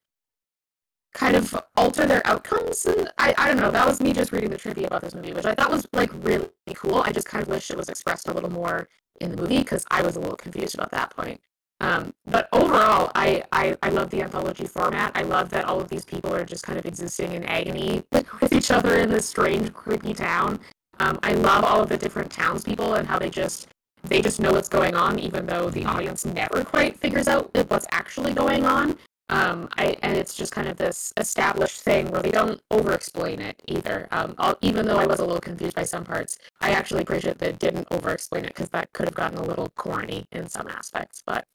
kind 1.13 1.35
of 1.35 1.56
alter 1.75 2.06
their 2.06 2.25
outcomes. 2.27 2.85
And 2.85 3.09
I, 3.18 3.33
I 3.38 3.47
don't 3.47 3.57
know 3.57 3.71
that 3.71 3.88
was 3.88 4.01
me 4.01 4.13
just 4.13 4.31
reading 4.31 4.51
the 4.51 4.57
trivia 4.57 4.88
about 4.88 5.01
this 5.01 5.15
movie 5.15 5.33
which 5.33 5.45
i 5.45 5.56
thought 5.56 5.71
was 5.71 5.88
like 5.94 6.12
really 6.24 6.50
cool. 6.75 7.01
I 7.01 7.12
just 7.12 7.27
kind 7.27 7.41
of 7.41 7.47
wish 7.50 7.71
it 7.71 7.77
was 7.77 7.89
expressed 7.89 8.27
a 8.27 8.33
little 8.33 8.51
more 8.51 8.88
in 9.19 9.31
the 9.31 9.41
movie 9.41 9.59
because 9.59 9.85
i 9.89 10.01
was 10.01 10.15
a 10.15 10.19
little 10.19 10.35
confused 10.35 10.75
about 10.75 10.91
that 10.91 11.09
point 11.15 11.41
um, 11.79 12.13
but 12.25 12.47
overall 12.53 13.12
I, 13.15 13.44
I 13.51 13.77
i 13.83 13.89
love 13.89 14.09
the 14.09 14.21
anthology 14.21 14.65
format 14.65 15.12
i 15.15 15.24
love 15.24 15.50
that 15.50 15.65
all 15.65 15.79
of 15.79 15.89
these 15.89 16.06
people 16.06 16.33
are 16.33 16.45
just 16.45 16.63
kind 16.63 16.79
of 16.79 16.85
existing 16.85 17.33
in 17.33 17.44
agony 17.44 18.03
with 18.12 18.53
each 18.53 18.71
other 18.71 18.97
in 18.97 19.09
this 19.09 19.27
strange 19.27 19.74
creepy 19.74 20.13
town 20.13 20.59
um, 21.00 21.19
i 21.24 21.33
love 21.33 21.63
all 21.63 21.81
of 21.81 21.89
the 21.89 21.97
different 21.97 22.31
townspeople 22.31 22.95
and 22.95 23.07
how 23.07 23.19
they 23.19 23.29
just 23.29 23.68
they 24.03 24.21
just 24.21 24.39
know 24.39 24.51
what's 24.51 24.69
going 24.69 24.95
on 24.95 25.19
even 25.19 25.45
though 25.45 25.69
the 25.69 25.85
audience 25.85 26.25
never 26.25 26.63
quite 26.63 26.97
figures 27.00 27.27
out 27.27 27.50
what's 27.69 27.88
actually 27.91 28.33
going 28.33 28.65
on 28.65 28.97
um, 29.29 29.68
I, 29.77 29.97
and 30.03 30.15
it's 30.18 30.33
just 30.33 30.53
kind 30.53 30.68
of 30.68 30.77
this 30.77 31.12
established 31.18 31.81
thing 31.81 32.09
where 32.12 32.21
they 32.21 32.31
don't 32.31 32.62
over 32.71 32.94
explain 32.94 33.41
it 33.41 33.62
either. 33.68 34.07
Um, 34.12 34.35
even 34.62 34.85
though 34.85 34.97
I 34.97 35.06
was 35.06 35.19
a 35.19 35.25
little 35.25 35.41
confused 35.41 35.75
by 35.75 35.83
some 35.83 36.06
parts, 36.06 36.38
I 36.62 36.71
actually 36.71 37.01
appreciate 37.01 37.38
that 37.39 37.59
didn't 37.59 37.88
over 37.91 38.12
explain 38.12 38.45
it 38.45 38.53
because 38.56 38.69
that 38.69 38.94
could 38.94 39.06
have 39.06 39.15
gotten 39.15 39.38
a 39.38 39.44
little 39.44 39.69
corny 39.75 40.25
in 40.31 40.47
some 40.47 40.68
aspects. 40.68 41.24
But 41.25 41.45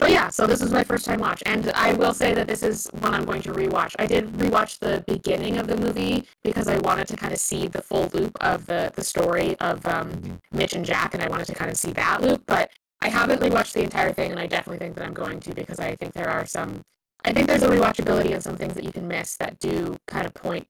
but 0.00 0.10
yeah, 0.10 0.30
so 0.30 0.46
this 0.46 0.62
is 0.62 0.72
my 0.72 0.82
first 0.82 1.04
time 1.04 1.20
watch, 1.20 1.42
and 1.44 1.70
I 1.72 1.92
will 1.92 2.14
say 2.14 2.32
that 2.32 2.48
this 2.48 2.62
is 2.62 2.86
one 3.00 3.12
I'm 3.12 3.26
going 3.26 3.42
to 3.42 3.52
rewatch. 3.52 3.94
I 3.98 4.06
did 4.06 4.32
rewatch 4.32 4.78
the 4.78 5.04
beginning 5.06 5.58
of 5.58 5.66
the 5.66 5.76
movie 5.76 6.26
because 6.42 6.68
I 6.68 6.78
wanted 6.78 7.06
to 7.08 7.16
kind 7.16 7.34
of 7.34 7.38
see 7.38 7.68
the 7.68 7.82
full 7.82 8.08
loop 8.14 8.36
of 8.40 8.64
the 8.64 8.90
the 8.94 9.04
story 9.04 9.58
of 9.60 9.84
um, 9.86 10.10
mm-hmm. 10.10 10.56
Mitch 10.56 10.72
and 10.72 10.86
Jack, 10.86 11.12
and 11.12 11.22
I 11.22 11.28
wanted 11.28 11.46
to 11.48 11.54
kind 11.54 11.70
of 11.70 11.76
see 11.76 11.92
that 11.92 12.22
loop. 12.22 12.42
But 12.46 12.70
I 13.02 13.08
haven't 13.10 13.42
rewatched 13.42 13.74
the 13.74 13.82
entire 13.82 14.12
thing, 14.12 14.30
and 14.30 14.40
I 14.40 14.46
definitely 14.46 14.78
think 14.78 14.94
that 14.96 15.04
I'm 15.04 15.12
going 15.12 15.38
to 15.40 15.54
because 15.54 15.78
I 15.78 15.94
think 15.96 16.14
there 16.14 16.30
are 16.30 16.46
some. 16.46 16.80
I 17.22 17.34
think 17.34 17.46
there's 17.46 17.62
a 17.62 17.68
rewatchability 17.68 18.32
and 18.32 18.42
some 18.42 18.56
things 18.56 18.72
that 18.74 18.84
you 18.84 18.92
can 18.92 19.06
miss 19.06 19.36
that 19.36 19.58
do 19.58 19.98
kind 20.06 20.24
of 20.24 20.32
point 20.32 20.66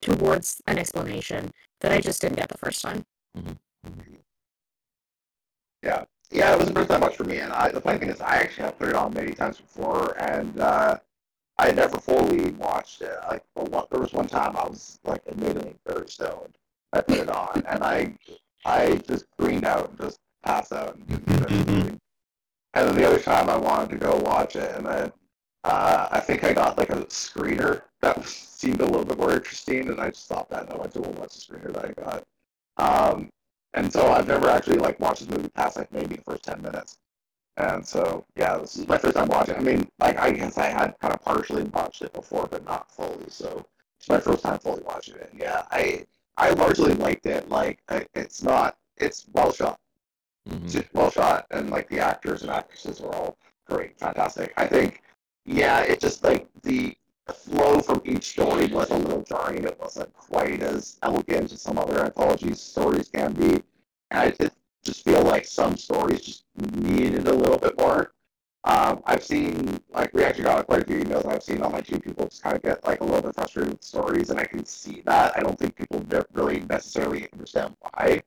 towards 0.00 0.62
an 0.66 0.78
explanation 0.78 1.50
that 1.82 1.92
I 1.92 2.00
just 2.00 2.22
didn't 2.22 2.38
get 2.38 2.48
the 2.48 2.56
first 2.56 2.80
time. 2.80 3.04
Mm-hmm. 3.36 3.52
Mm-hmm. 3.86 4.14
Yeah, 5.82 6.04
yeah, 6.30 6.52
it 6.52 6.58
was 6.58 6.68
the 6.68 6.74
first 6.74 6.90
time 6.90 7.00
watch 7.00 7.16
for 7.16 7.24
me, 7.24 7.38
and 7.38 7.52
I, 7.52 7.70
the 7.70 7.80
funny 7.80 7.98
thing 7.98 8.10
is, 8.10 8.20
I 8.20 8.36
actually 8.36 8.64
have 8.64 8.78
put 8.78 8.88
it 8.88 8.94
on 8.94 9.14
many 9.14 9.32
times 9.32 9.58
before, 9.58 10.16
and 10.20 10.58
uh, 10.60 10.98
I 11.58 11.72
never 11.72 11.98
fully 11.98 12.50
watched 12.52 13.02
it. 13.02 13.16
Like, 13.28 13.44
there 13.54 14.00
was 14.00 14.12
one 14.12 14.26
time 14.26 14.56
I 14.56 14.66
was 14.66 14.98
like 15.04 15.22
admittedly 15.28 15.74
very 15.86 16.08
stoned. 16.08 16.56
I 16.92 17.00
put 17.00 17.18
it 17.18 17.30
on, 17.30 17.62
and 17.68 17.82
I, 17.82 18.14
I 18.64 18.96
just 19.08 19.26
greened 19.38 19.64
out 19.64 19.90
and 19.90 19.98
just 19.98 20.18
passed 20.44 20.72
out. 20.72 20.96
And, 20.96 21.06
didn't 21.06 21.48
finish 21.48 21.64
the 21.64 22.00
and 22.74 22.88
then 22.88 22.96
the 22.96 23.06
other 23.06 23.18
time 23.18 23.48
I 23.48 23.56
wanted 23.56 23.90
to 23.90 23.96
go 23.96 24.16
watch 24.16 24.54
it, 24.56 24.74
and 24.76 24.84
then 24.84 25.12
uh, 25.64 26.08
I 26.10 26.20
think 26.20 26.44
I 26.44 26.52
got 26.52 26.76
like 26.76 26.90
a 26.90 27.04
screener 27.06 27.82
that 28.02 28.22
seemed 28.28 28.80
a 28.80 28.84
little 28.84 29.04
bit 29.04 29.18
more 29.18 29.32
interesting, 29.32 29.88
and 29.88 30.00
I 30.00 30.10
just 30.10 30.24
stopped 30.24 30.50
that 30.50 30.64
and 30.64 30.72
I 30.72 30.76
went 30.76 30.92
to 30.92 31.00
watch 31.00 31.34
the 31.34 31.54
screener 31.54 31.72
that 31.72 31.84
I 31.86 31.92
got. 32.02 33.12
Um, 33.12 33.30
and 33.76 33.92
so 33.92 34.10
I've 34.10 34.26
never 34.26 34.48
actually 34.48 34.78
like 34.78 34.98
watched 34.98 35.20
this 35.20 35.36
movie 35.36 35.48
past 35.50 35.76
like 35.76 35.92
maybe 35.92 36.16
the 36.16 36.22
first 36.22 36.42
ten 36.44 36.60
minutes. 36.62 36.98
And 37.58 37.86
so 37.86 38.24
yeah, 38.36 38.58
this 38.58 38.76
is 38.76 38.88
my 38.88 38.98
first 38.98 39.16
time 39.16 39.28
watching. 39.28 39.56
I 39.56 39.60
mean, 39.60 39.88
like 39.98 40.18
I 40.18 40.30
guess 40.32 40.58
I 40.58 40.66
had 40.66 40.98
kind 41.00 41.14
of 41.14 41.22
partially 41.22 41.64
watched 41.64 42.02
it 42.02 42.12
before, 42.12 42.46
but 42.50 42.64
not 42.64 42.90
fully. 42.90 43.26
So 43.28 43.64
it's 43.98 44.08
my 44.08 44.20
first 44.20 44.42
time 44.42 44.58
fully 44.58 44.82
watching 44.82 45.16
it. 45.16 45.30
Yeah, 45.36 45.62
I 45.70 46.06
I 46.36 46.50
largely 46.50 46.94
liked 46.94 47.26
it. 47.26 47.48
Like 47.48 47.80
I, 47.88 48.06
it's 48.14 48.42
not 48.42 48.76
it's 48.96 49.26
well 49.32 49.52
shot, 49.52 49.78
Mhm. 50.48 50.74
it's 50.74 50.92
well 50.94 51.10
shot, 51.10 51.46
and 51.50 51.70
like 51.70 51.88
the 51.88 52.00
actors 52.00 52.42
and 52.42 52.50
actresses 52.50 53.00
are 53.00 53.14
all 53.14 53.38
great, 53.66 53.98
fantastic. 53.98 54.52
I 54.56 54.66
think 54.66 55.02
yeah, 55.44 55.80
it 55.80 56.00
just 56.00 56.24
like 56.24 56.48
the 56.62 56.96
flow 57.34 57.80
from 57.80 58.02
each 58.04 58.30
story 58.30 58.66
was 58.66 58.90
a 58.90 58.96
little 58.96 59.22
jarring. 59.22 59.64
It 59.64 59.78
wasn't 59.80 60.12
quite 60.14 60.62
as 60.62 60.98
elegant 61.02 61.52
as 61.52 61.62
some 61.62 61.78
other 61.78 62.04
anthology 62.04 62.54
stories 62.54 63.08
can 63.08 63.32
be. 63.32 63.62
And 64.10 64.20
I 64.20 64.30
did 64.30 64.52
just 64.84 65.04
feel 65.04 65.22
like 65.22 65.44
some 65.44 65.76
stories 65.76 66.20
just 66.20 66.44
needed 66.76 67.26
a 67.28 67.34
little 67.34 67.58
bit 67.58 67.78
more. 67.78 68.12
Um, 68.64 69.02
I've 69.06 69.22
seen 69.22 69.80
like 69.90 70.12
we 70.12 70.24
actually 70.24 70.44
got 70.44 70.66
quite 70.66 70.82
a 70.82 70.84
few 70.84 70.98
emails. 70.98 71.24
I've 71.26 71.42
seen 71.42 71.62
on 71.62 71.72
my 71.72 71.80
two 71.80 72.00
people 72.00 72.26
just 72.26 72.42
kind 72.42 72.56
of 72.56 72.62
get 72.62 72.84
like 72.84 73.00
a 73.00 73.04
little 73.04 73.22
bit 73.22 73.34
frustrated 73.34 73.74
with 73.74 73.84
stories, 73.84 74.30
and 74.30 74.40
I 74.40 74.44
can 74.44 74.64
see 74.64 75.02
that. 75.06 75.36
I 75.36 75.40
don't 75.40 75.56
think 75.58 75.76
people 75.76 76.04
really 76.34 76.60
necessarily 76.60 77.28
understand 77.32 77.76
why, 77.80 78.22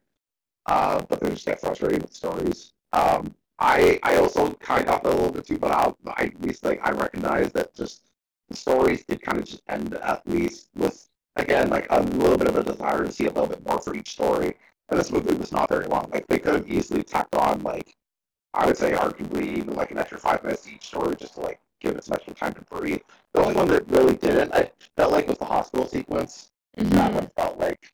uh, 0.65 1.01
but 1.09 1.19
they 1.19 1.29
just 1.29 1.45
get 1.45 1.59
frustrated 1.59 2.03
with 2.03 2.13
stories. 2.13 2.73
Um, 2.93 3.35
I 3.59 3.99
I 4.03 4.15
also 4.15 4.51
kind 4.53 4.87
of 4.87 5.03
that 5.03 5.05
a 5.05 5.09
little 5.09 5.31
bit 5.31 5.45
too, 5.45 5.57
but 5.57 5.71
I'll, 5.71 5.97
I 6.07 6.25
at 6.25 6.41
least 6.41 6.63
like 6.63 6.79
I 6.83 6.91
recognize 6.91 7.51
that 7.53 7.75
just 7.75 8.08
stories 8.55 9.03
did 9.05 9.21
kind 9.21 9.37
of 9.37 9.45
just 9.45 9.61
end 9.69 9.93
at 9.95 10.27
least 10.27 10.69
with 10.75 11.07
again 11.35 11.69
like 11.69 11.87
a 11.89 12.01
little 12.01 12.37
bit 12.37 12.47
of 12.47 12.55
a 12.57 12.63
desire 12.63 13.03
to 13.03 13.11
see 13.11 13.25
a 13.25 13.31
little 13.31 13.47
bit 13.47 13.65
more 13.67 13.81
for 13.81 13.95
each 13.95 14.11
story. 14.11 14.55
And 14.89 14.99
this 14.99 15.11
movie 15.11 15.35
was 15.35 15.51
not 15.51 15.69
very 15.69 15.85
long. 15.85 16.09
Like 16.11 16.27
they 16.27 16.39
could 16.39 16.55
have 16.55 16.67
easily 16.69 17.03
tacked 17.03 17.35
on 17.35 17.61
like 17.61 17.95
I 18.53 18.65
would 18.65 18.77
say 18.77 18.93
arguably 18.93 19.57
even 19.57 19.75
like 19.75 19.91
an 19.91 19.97
extra 19.99 20.17
five 20.17 20.43
minutes 20.43 20.63
to 20.63 20.71
each 20.71 20.87
story 20.87 21.15
just 21.15 21.35
to 21.35 21.41
like 21.41 21.59
give 21.79 21.95
it 21.95 22.03
some 22.03 22.15
extra 22.15 22.33
time 22.33 22.53
to 22.53 22.61
breathe. 22.61 23.01
The 23.33 23.41
only 23.41 23.55
one 23.55 23.67
that 23.69 23.89
really 23.89 24.15
didn't, 24.15 24.53
I 24.53 24.71
felt 24.95 25.11
like 25.11 25.27
was 25.27 25.37
the 25.37 25.45
hospital 25.45 25.87
sequence. 25.87 26.51
Mm-hmm. 26.77 26.89
That 26.95 27.13
one 27.13 27.27
felt 27.35 27.57
like 27.57 27.91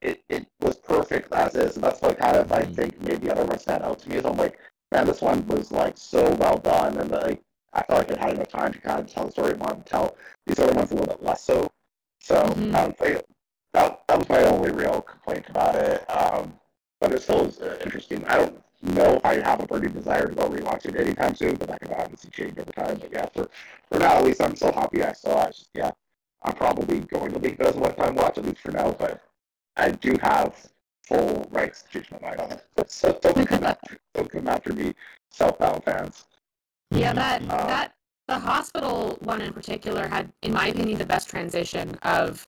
it, 0.00 0.22
it 0.28 0.46
was 0.60 0.76
perfect 0.76 1.32
as 1.32 1.54
is, 1.54 1.74
and 1.76 1.84
that's 1.84 2.00
what 2.00 2.18
kind 2.18 2.36
of 2.36 2.50
I 2.52 2.62
mm-hmm. 2.62 2.72
think 2.72 3.02
made 3.02 3.20
the 3.20 3.32
other 3.32 3.44
one 3.44 3.58
stand 3.58 3.82
out 3.82 3.98
to 4.00 4.08
me. 4.08 4.16
Is 4.16 4.24
I'm 4.24 4.36
like, 4.36 4.58
man, 4.92 5.06
this 5.06 5.20
one 5.20 5.46
was 5.46 5.72
like 5.72 5.96
so 5.96 6.34
well 6.36 6.58
done, 6.58 6.98
and 6.98 7.10
like 7.10 7.42
I 7.72 7.82
felt 7.82 8.00
like 8.00 8.10
it 8.10 8.18
had 8.18 8.34
enough 8.34 8.48
time 8.48 8.72
to 8.72 8.80
kind 8.80 9.00
of 9.00 9.12
tell 9.12 9.26
the 9.26 9.32
story 9.32 9.52
I 9.52 9.56
wanted 9.56 9.84
to 9.84 9.90
tell. 9.90 10.16
These 10.46 10.58
other 10.58 10.72
ones 10.74 10.90
a 10.90 10.94
little 10.94 11.14
bit 11.14 11.22
less 11.22 11.42
so. 11.44 11.70
So 12.20 12.42
Mhm. 12.42 12.74
I 12.74 12.86
would 12.86 12.98
say 12.98 13.22
that 13.72 14.02
that 14.08 14.18
was 14.18 14.28
my 14.28 14.42
only 14.44 14.70
real 14.72 15.02
complaint 15.02 15.48
about 15.48 15.74
it. 15.76 16.04
Um, 16.10 16.58
but 17.00 17.12
it 17.12 17.22
still 17.22 17.46
is 17.46 17.60
uh, 17.60 17.78
interesting. 17.82 18.24
I 18.26 18.38
don't 18.38 18.62
know 18.82 19.14
if 19.14 19.24
I 19.24 19.34
have 19.40 19.60
a 19.62 19.66
burning 19.66 19.92
desire 19.92 20.26
to 20.26 20.34
go 20.34 20.48
rewatch 20.48 20.86
it 20.86 20.96
anytime 20.96 21.34
soon, 21.34 21.54
but 21.56 21.68
that 21.68 21.80
can 21.80 21.92
obviously 21.94 22.30
change 22.30 22.58
over 22.58 22.72
time. 22.72 22.98
But 22.98 23.12
yeah, 23.12 23.26
for 23.26 23.48
for 23.90 23.98
now 23.98 24.16
at 24.18 24.24
least, 24.24 24.40
I'm 24.42 24.56
so 24.56 24.72
happy 24.72 25.02
I 25.02 25.12
saw 25.12 25.44
it. 25.46 25.54
Just, 25.56 25.70
yeah, 25.74 25.90
I'm 26.42 26.54
probably 26.54 27.00
going 27.00 27.32
to 27.32 27.38
leave 27.38 27.60
it 27.60 27.66
as 27.66 27.76
a 27.76 27.78
one-time 27.78 28.14
watch 28.16 28.38
at 28.38 28.44
least 28.46 28.60
for 28.60 28.72
now. 28.72 28.92
But 28.92 29.20
I 29.76 29.90
do 29.92 30.16
have 30.22 30.54
full 31.06 31.46
rights 31.50 31.82
to 31.82 31.88
change 31.90 32.10
my 32.10 32.18
mind 32.20 32.40
on 32.40 32.52
it. 32.52 32.64
So 32.90 33.18
don't 33.20 33.46
come 33.46 33.64
after, 33.64 33.98
don't 34.14 34.30
come 34.30 34.48
after 34.48 34.72
me, 34.72 34.94
Southbound 35.30 35.84
fans. 35.84 36.24
Yeah, 36.90 37.12
that 37.12 37.42
Uh, 37.42 37.66
that 37.66 37.92
the 38.26 38.38
hospital 38.38 39.16
one 39.20 39.40
in 39.40 39.52
particular 39.52 40.06
had, 40.08 40.32
in 40.42 40.52
my 40.52 40.68
opinion, 40.68 40.98
the 40.98 41.06
best 41.06 41.28
transition 41.28 41.94
of 42.02 42.46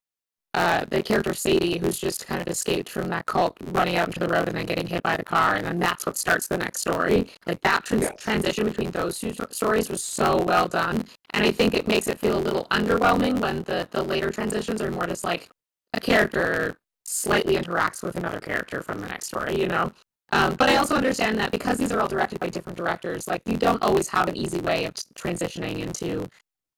uh, 0.53 0.85
the 0.91 1.01
character 1.03 1.33
Sadie, 1.33 1.79
who's 1.79 1.99
just 1.99 2.27
kind 2.27 2.43
of 2.43 2.49
escaped 2.49 2.89
from 2.89 3.09
that 3.09 3.25
cult, 3.27 3.57
running 3.67 3.97
out 3.97 4.09
into 4.09 4.19
the 4.19 4.27
road 4.29 4.49
and 4.49 4.57
then 4.57 4.67
getting 4.67 4.87
hit 4.87 5.03
by 5.03 5.17
the 5.17 5.23
car, 5.23 5.55
and 5.55 5.65
then 5.65 5.79
that's 5.79 6.05
what 6.05 6.19
starts 6.19 6.49
the 6.49 6.59
next 6.59 6.81
story. 6.81 7.31
Like 7.47 7.61
that 7.61 7.85
trans- 7.85 8.03
Yes. 8.03 8.15
transition 8.19 8.65
between 8.65 8.91
those 8.91 9.19
two 9.21 9.33
sto- 9.33 9.47
stories 9.51 9.89
was 9.89 10.03
so 10.03 10.39
well 10.43 10.67
done, 10.69 11.05
and 11.31 11.45
I 11.45 11.53
think 11.53 11.73
it 11.75 11.87
makes 11.87 12.09
it 12.09 12.19
feel 12.19 12.37
a 12.37 12.41
little 12.41 12.67
underwhelming 12.73 13.41
when 13.41 13.63
the 13.63 13.87
the 13.93 14.03
later 14.03 14.31
transitions 14.31 14.83
are 14.83 14.91
more 14.91 15.07
just 15.07 15.23
like 15.25 15.49
a 15.95 16.01
character 16.01 16.77
slightly 17.05 17.55
interacts 17.57 18.03
with 18.03 18.17
another 18.17 18.41
character 18.41 18.83
from 18.83 19.01
the 19.01 19.07
next 19.07 19.27
story, 19.27 19.57
you 19.59 19.67
know. 19.69 19.93
Um, 20.33 20.55
but 20.55 20.69
I 20.71 20.77
also 20.77 20.95
understand 20.95 21.39
that 21.39 21.51
because 21.51 21.79
these 21.79 21.93
are 21.93 22.01
all 22.01 22.09
directed 22.09 22.39
by 22.41 22.49
different 22.49 22.79
directors, 22.79 23.27
like 23.27 23.43
you 23.47 23.57
don't 23.57 23.83
always 23.83 24.09
have 24.09 24.29
an 24.29 24.37
easy 24.37 24.61
way 24.61 24.85
of 24.85 24.95
transitioning 25.15 25.81
into 25.81 26.27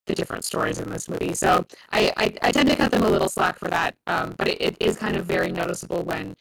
the 0.07 0.15
different 0.15 0.45
stories 0.45 0.79
in 0.79 0.91
this 0.91 1.09
movie. 1.09 1.35
So 1.35 1.65
I, 1.93 2.13
I, 2.17 2.35
I 2.43 2.53
tend 2.53 2.69
to 2.69 2.77
cut 2.77 2.91
them 2.91 3.03
a 3.03 3.09
little 3.11 3.29
slack 3.29 3.59
for 3.59 3.69
that. 3.69 3.95
Um, 4.07 4.35
but 4.37 4.49
it, 4.49 4.61
it 4.61 4.77
is 4.81 4.97
kind 4.97 5.17
of 5.17 5.27
very 5.27 5.53
noticeable 5.53 6.03
when 6.03 6.35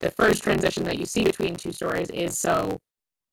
the 0.00 0.10
first 0.12 0.42
transition 0.42 0.84
that 0.84 0.98
you 0.98 1.06
see 1.06 1.24
between 1.24 1.56
two 1.56 1.72
stories 1.72 2.10
is 2.10 2.38
so 2.38 2.78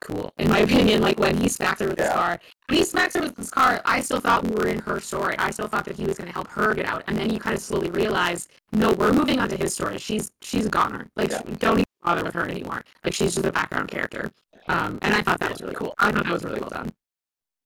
cool, 0.01 0.31
in 0.37 0.49
my 0.49 0.59
opinion. 0.67 1.01
Like 1.01 1.19
when 1.19 1.37
he 1.37 1.49
smacks 1.49 1.81
her 1.81 1.87
with 1.89 1.99
his 1.99 2.09
car. 2.09 2.39
When 2.67 2.77
he 2.79 2.85
smacks 2.85 3.15
her 3.15 3.21
with 3.21 3.37
his 3.37 3.49
car, 3.49 3.81
I 3.85 4.01
still 4.01 4.19
thought 4.19 4.43
we 4.43 4.55
were 4.55 4.67
in 4.67 4.79
her 4.79 4.99
story. 4.99 5.35
I 5.37 5.51
still 5.51 5.67
thought 5.67 5.85
that 5.85 5.95
he 5.95 6.05
was 6.05 6.17
going 6.17 6.27
to 6.27 6.33
help 6.33 6.47
her 6.49 6.73
get 6.73 6.85
out. 6.85 7.03
And 7.07 7.17
then 7.17 7.31
you 7.31 7.39
kind 7.39 7.55
of 7.55 7.61
slowly 7.61 7.89
realize, 7.89 8.47
no, 8.71 8.93
we're 8.93 9.13
moving 9.13 9.39
on 9.39 9.49
to 9.49 9.57
his 9.57 9.73
story. 9.73 9.97
She's 9.97 10.31
she's 10.41 10.65
a 10.65 10.69
goner. 10.69 11.09
Like 11.15 11.31
Yeah. 11.31 11.41
don't 11.59 11.79
even 11.79 11.85
bother 12.05 12.23
with 12.23 12.33
her 12.35 12.47
anymore. 12.47 12.83
Like 13.03 13.13
she's 13.13 13.35
just 13.35 13.45
a 13.45 13.51
background 13.51 13.89
character. 13.89 14.31
Um, 14.67 14.99
and 15.01 15.13
I 15.13 15.21
thought 15.21 15.39
that 15.39 15.51
was 15.51 15.61
really 15.61 15.75
cool. 15.75 15.93
I 15.97 16.11
thought 16.11 16.23
that 16.23 16.33
was 16.33 16.43
really 16.43 16.59
well 16.59 16.69
done. 16.69 16.91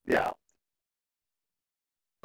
Yeah. 0.08 0.32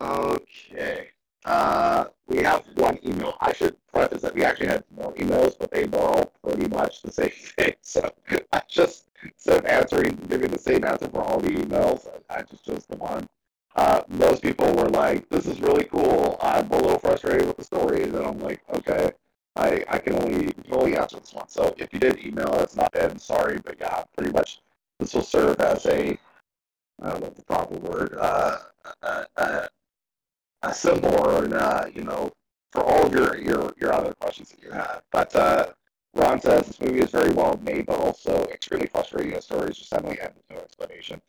Okay. 0.00 1.08
Uh, 1.44 2.06
we 2.26 2.38
have 2.38 2.64
one 2.76 2.98
email. 3.04 3.34
I 3.40 3.52
should 3.52 3.76
preface 3.92 4.22
that 4.22 4.34
we 4.34 4.42
actually 4.42 4.68
had 4.68 4.84
more 4.96 5.12
emails, 5.14 5.56
but 5.58 5.70
they 5.70 5.84
were 5.84 5.98
all 5.98 6.32
pretty 6.42 6.68
much 6.68 7.02
the 7.02 7.12
same 7.12 7.30
thing. 7.58 7.74
So 7.82 8.10
I 8.52 8.62
just 8.68 9.08
instead 9.22 9.58
of 9.58 9.66
answering, 9.66 10.16
giving 10.28 10.50
the 10.50 10.58
same 10.58 10.84
answer 10.84 11.08
for 11.08 11.22
all 11.22 11.38
the 11.38 11.50
emails, 11.50 12.08
I 12.30 12.42
just 12.42 12.64
chose 12.64 12.86
the 12.86 12.96
one. 12.96 13.28
Uh, 13.76 14.02
most 14.08 14.42
people 14.42 14.72
were 14.74 14.88
like, 14.88 15.28
"This 15.28 15.46
is 15.46 15.60
really 15.60 15.84
cool." 15.84 16.38
I'm 16.40 16.70
a 16.70 16.76
little 16.76 16.98
frustrated 16.98 17.46
with 17.46 17.56
the 17.56 17.64
story, 17.64 18.04
and 18.04 18.16
I'm 18.16 18.38
like, 18.38 18.62
"Okay, 18.74 19.10
I 19.56 19.84
I 19.88 19.98
can 19.98 20.14
only 20.14 20.52
only 20.72 20.96
answer 20.96 21.18
this 21.20 21.32
one." 21.32 21.48
So 21.48 21.74
if 21.78 21.92
you 21.92 22.00
did 22.00 22.24
email 22.24 22.52
us, 22.54 22.76
not 22.76 22.92
dead, 22.92 23.20
sorry, 23.20 23.60
but 23.64 23.76
yeah, 23.80 24.04
pretty 24.16 24.32
much 24.32 24.60
this 24.98 25.14
will 25.14 25.22
serve 25.22 25.60
as 25.60 25.86
a 25.86 26.18
I 27.02 27.10
don't 27.10 27.20
know 27.22 27.30
the 27.30 27.42
proper 27.42 27.74
word, 27.78 28.16
uh, 28.18 28.58
uh, 29.02 29.24
uh, 29.36 29.66
a 30.62 30.74
symbol 30.74 31.14
or, 31.14 31.54
uh, 31.54 31.86
you 31.92 32.02
know, 32.02 32.30
for 32.72 32.82
all 32.82 33.06
of 33.06 33.12
your, 33.12 33.36
your, 33.36 33.72
your 33.76 33.92
other 33.92 34.14
questions 34.14 34.50
that 34.50 34.62
you 34.62 34.70
have. 34.70 35.02
But 35.10 35.34
uh, 35.34 35.66
Ron 36.14 36.40
says 36.40 36.66
this 36.66 36.80
movie 36.80 37.00
is 37.00 37.10
very 37.10 37.32
well 37.34 37.58
made, 37.62 37.86
but 37.86 37.98
also 37.98 38.44
extremely 38.44 38.86
frustrating. 38.86 39.32
The 39.32 39.42
stories 39.42 39.76
just 39.76 39.90
suddenly 39.90 40.20
end 40.20 40.32
with 40.36 40.56
no 40.56 40.62
explanation. 40.62 41.20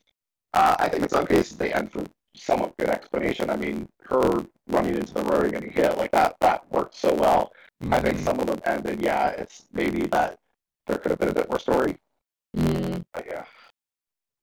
Uh, 0.53 0.75
I 0.79 0.89
think 0.89 1.03
in 1.03 1.10
some 1.10 1.25
cases 1.25 1.58
they 1.58 1.74
end 1.74 1.91
for 1.91 2.05
somewhat 2.36 2.77
good 2.77 2.89
explanation. 2.89 3.50
I 3.50 3.55
mean, 3.55 3.88
her 4.03 4.46
running 4.67 4.96
into 4.96 5.13
the 5.13 5.24
road 5.24 5.46
and 5.46 5.53
getting 5.53 5.72
hit, 5.72 5.98
like 5.98 6.12
that, 6.12 6.36
that 6.41 6.72
worked 6.72 6.96
so 6.96 7.13
well. 7.13 7.51
I 7.91 8.00
think 8.00 8.20
some 8.20 8.39
of 8.39 8.48
them 8.48 8.62
ended, 8.65 9.01
yeah, 9.01 9.29
it's 9.29 9.65
maybe 9.74 10.08
that 10.08 10.39
there 10.88 10.98
could 10.98 11.12
have 11.12 11.20
been 11.20 11.29
a 11.29 11.34
bit 11.34 11.50
more 11.50 11.60
story. 11.60 11.98
Mm. 12.55 13.03
But 13.13 13.25
yeah. 13.27 13.46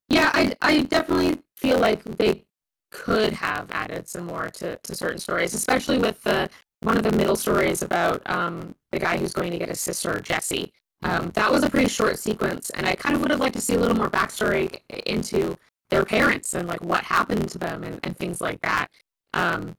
Yeah, 0.08 0.30
I, 0.34 0.52
I 0.60 0.82
definitely 0.82 1.38
feel 1.56 1.78
like 1.78 2.04
they 2.04 2.44
could 2.90 3.32
have 3.32 3.70
added 3.70 4.08
some 4.08 4.26
more 4.26 4.48
to, 4.50 4.76
to 4.76 4.94
certain 4.94 5.18
stories, 5.18 5.54
especially 5.54 5.98
with 5.98 6.22
the 6.22 6.50
one 6.82 6.96
of 6.96 7.04
the 7.04 7.12
middle 7.12 7.36
stories 7.36 7.82
about 7.82 8.20
um, 8.28 8.74
the 8.90 8.98
guy 8.98 9.16
who's 9.16 9.32
going 9.32 9.52
to 9.52 9.58
get 9.58 9.68
his 9.68 9.80
sister 9.80 10.20
Jessie. 10.20 10.72
Um, 11.04 11.30
that 11.34 11.50
was 11.50 11.64
a 11.64 11.70
pretty 11.70 11.88
short 11.88 12.18
sequence, 12.18 12.70
and 12.70 12.86
I 12.86 12.94
kind 12.94 13.14
of 13.14 13.22
would 13.22 13.30
have 13.30 13.40
liked 13.40 13.54
to 13.54 13.60
see 13.60 13.74
a 13.74 13.78
little 13.78 13.96
more 13.96 14.10
backstory 14.10 14.78
into 15.06 15.56
their 15.90 16.04
parents 16.04 16.54
and 16.54 16.68
like 16.68 16.82
what 16.82 17.04
happened 17.04 17.48
to 17.50 17.58
them 17.58 17.82
and, 17.82 17.98
and 18.02 18.16
things 18.16 18.40
like 18.40 18.60
that. 18.62 18.88
Um, 19.34 19.76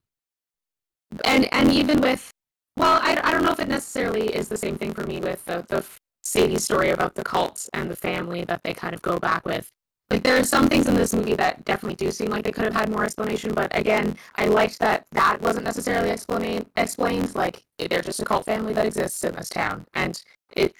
and 1.23 1.53
and 1.53 1.71
even 1.71 2.01
with 2.01 2.33
well, 2.77 2.99
I, 3.01 3.19
I 3.23 3.31
don't 3.31 3.43
know 3.43 3.51
if 3.51 3.59
it 3.59 3.67
necessarily 3.67 4.27
is 4.33 4.49
the 4.49 4.57
same 4.57 4.77
thing 4.77 4.93
for 4.93 5.05
me 5.05 5.19
with 5.19 5.43
the 5.45 5.65
the 5.69 5.85
Sadie 6.23 6.57
story 6.57 6.89
about 6.89 7.15
the 7.15 7.23
cults 7.23 7.69
and 7.73 7.91
the 7.91 7.95
family 7.95 8.45
that 8.45 8.63
they 8.63 8.73
kind 8.73 8.95
of 8.95 9.01
go 9.01 9.19
back 9.19 9.45
with. 9.45 9.69
Like 10.09 10.23
there 10.23 10.37
are 10.37 10.43
some 10.43 10.67
things 10.69 10.87
in 10.87 10.95
this 10.95 11.13
movie 11.13 11.35
that 11.35 11.65
definitely 11.65 11.95
do 11.95 12.11
seem 12.11 12.29
like 12.29 12.43
they 12.45 12.51
could 12.51 12.65
have 12.65 12.75
had 12.75 12.89
more 12.89 13.03
explanation 13.03 13.53
but 13.53 13.75
again 13.75 14.15
i 14.35 14.45
liked 14.45 14.77
that 14.79 15.05
that 15.11 15.41
wasn't 15.41 15.65
necessarily 15.65 16.09
explained 16.11 16.65
explained. 16.77 17.33
Like 17.35 17.63
they're 17.77 18.01
just 18.01 18.19
a 18.21 18.25
cult 18.25 18.45
family 18.45 18.73
that 18.73 18.85
exists 18.85 19.23
in 19.23 19.35
this 19.35 19.49
town 19.49 19.85
and 19.93 20.21
it 20.55 20.73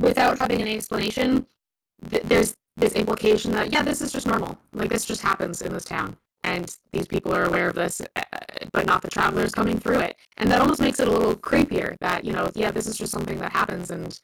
without 0.00 0.38
having 0.38 0.60
any 0.60 0.76
explanation 0.76 1.46
th- 2.10 2.22
there's 2.24 2.54
this 2.76 2.92
implication 2.94 3.52
that 3.52 3.72
yeah 3.72 3.82
this 3.82 4.00
is 4.00 4.12
just 4.12 4.26
normal. 4.26 4.58
Like 4.72 4.90
this 4.90 5.04
just 5.04 5.22
happens 5.22 5.62
in 5.62 5.72
this 5.72 5.84
town 5.84 6.16
and 6.44 6.76
these 6.92 7.06
people 7.06 7.34
are 7.34 7.44
aware 7.44 7.68
of 7.68 7.74
this 7.74 8.00
uh, 8.16 8.22
but 8.72 8.86
not 8.86 9.02
the 9.02 9.10
travelers 9.10 9.52
coming 9.52 9.78
through 9.78 9.98
it 9.98 10.16
and 10.38 10.50
that 10.50 10.60
almost 10.60 10.80
makes 10.80 11.00
it 11.00 11.08
a 11.08 11.10
little 11.10 11.34
creepier 11.34 11.96
that 12.00 12.24
you 12.24 12.32
know 12.32 12.50
yeah 12.54 12.70
this 12.70 12.86
is 12.86 12.96
just 12.96 13.12
something 13.12 13.38
that 13.38 13.52
happens 13.52 13.90
and 13.90 14.20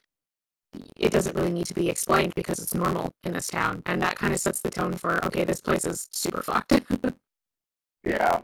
it 0.96 1.10
doesn't 1.10 1.36
really 1.36 1.52
need 1.52 1.66
to 1.66 1.74
be 1.74 1.88
explained 1.88 2.34
because 2.34 2.58
it's 2.58 2.74
normal 2.74 3.12
in 3.24 3.32
this 3.32 3.46
town 3.46 3.82
and 3.86 4.02
that 4.02 4.16
kind 4.16 4.34
of 4.34 4.40
sets 4.40 4.60
the 4.60 4.70
tone 4.70 4.92
for 4.92 5.24
okay 5.24 5.44
this 5.44 5.60
place 5.60 5.84
is 5.84 6.08
super 6.10 6.42
fucked 6.42 6.72
yeah. 8.04 8.40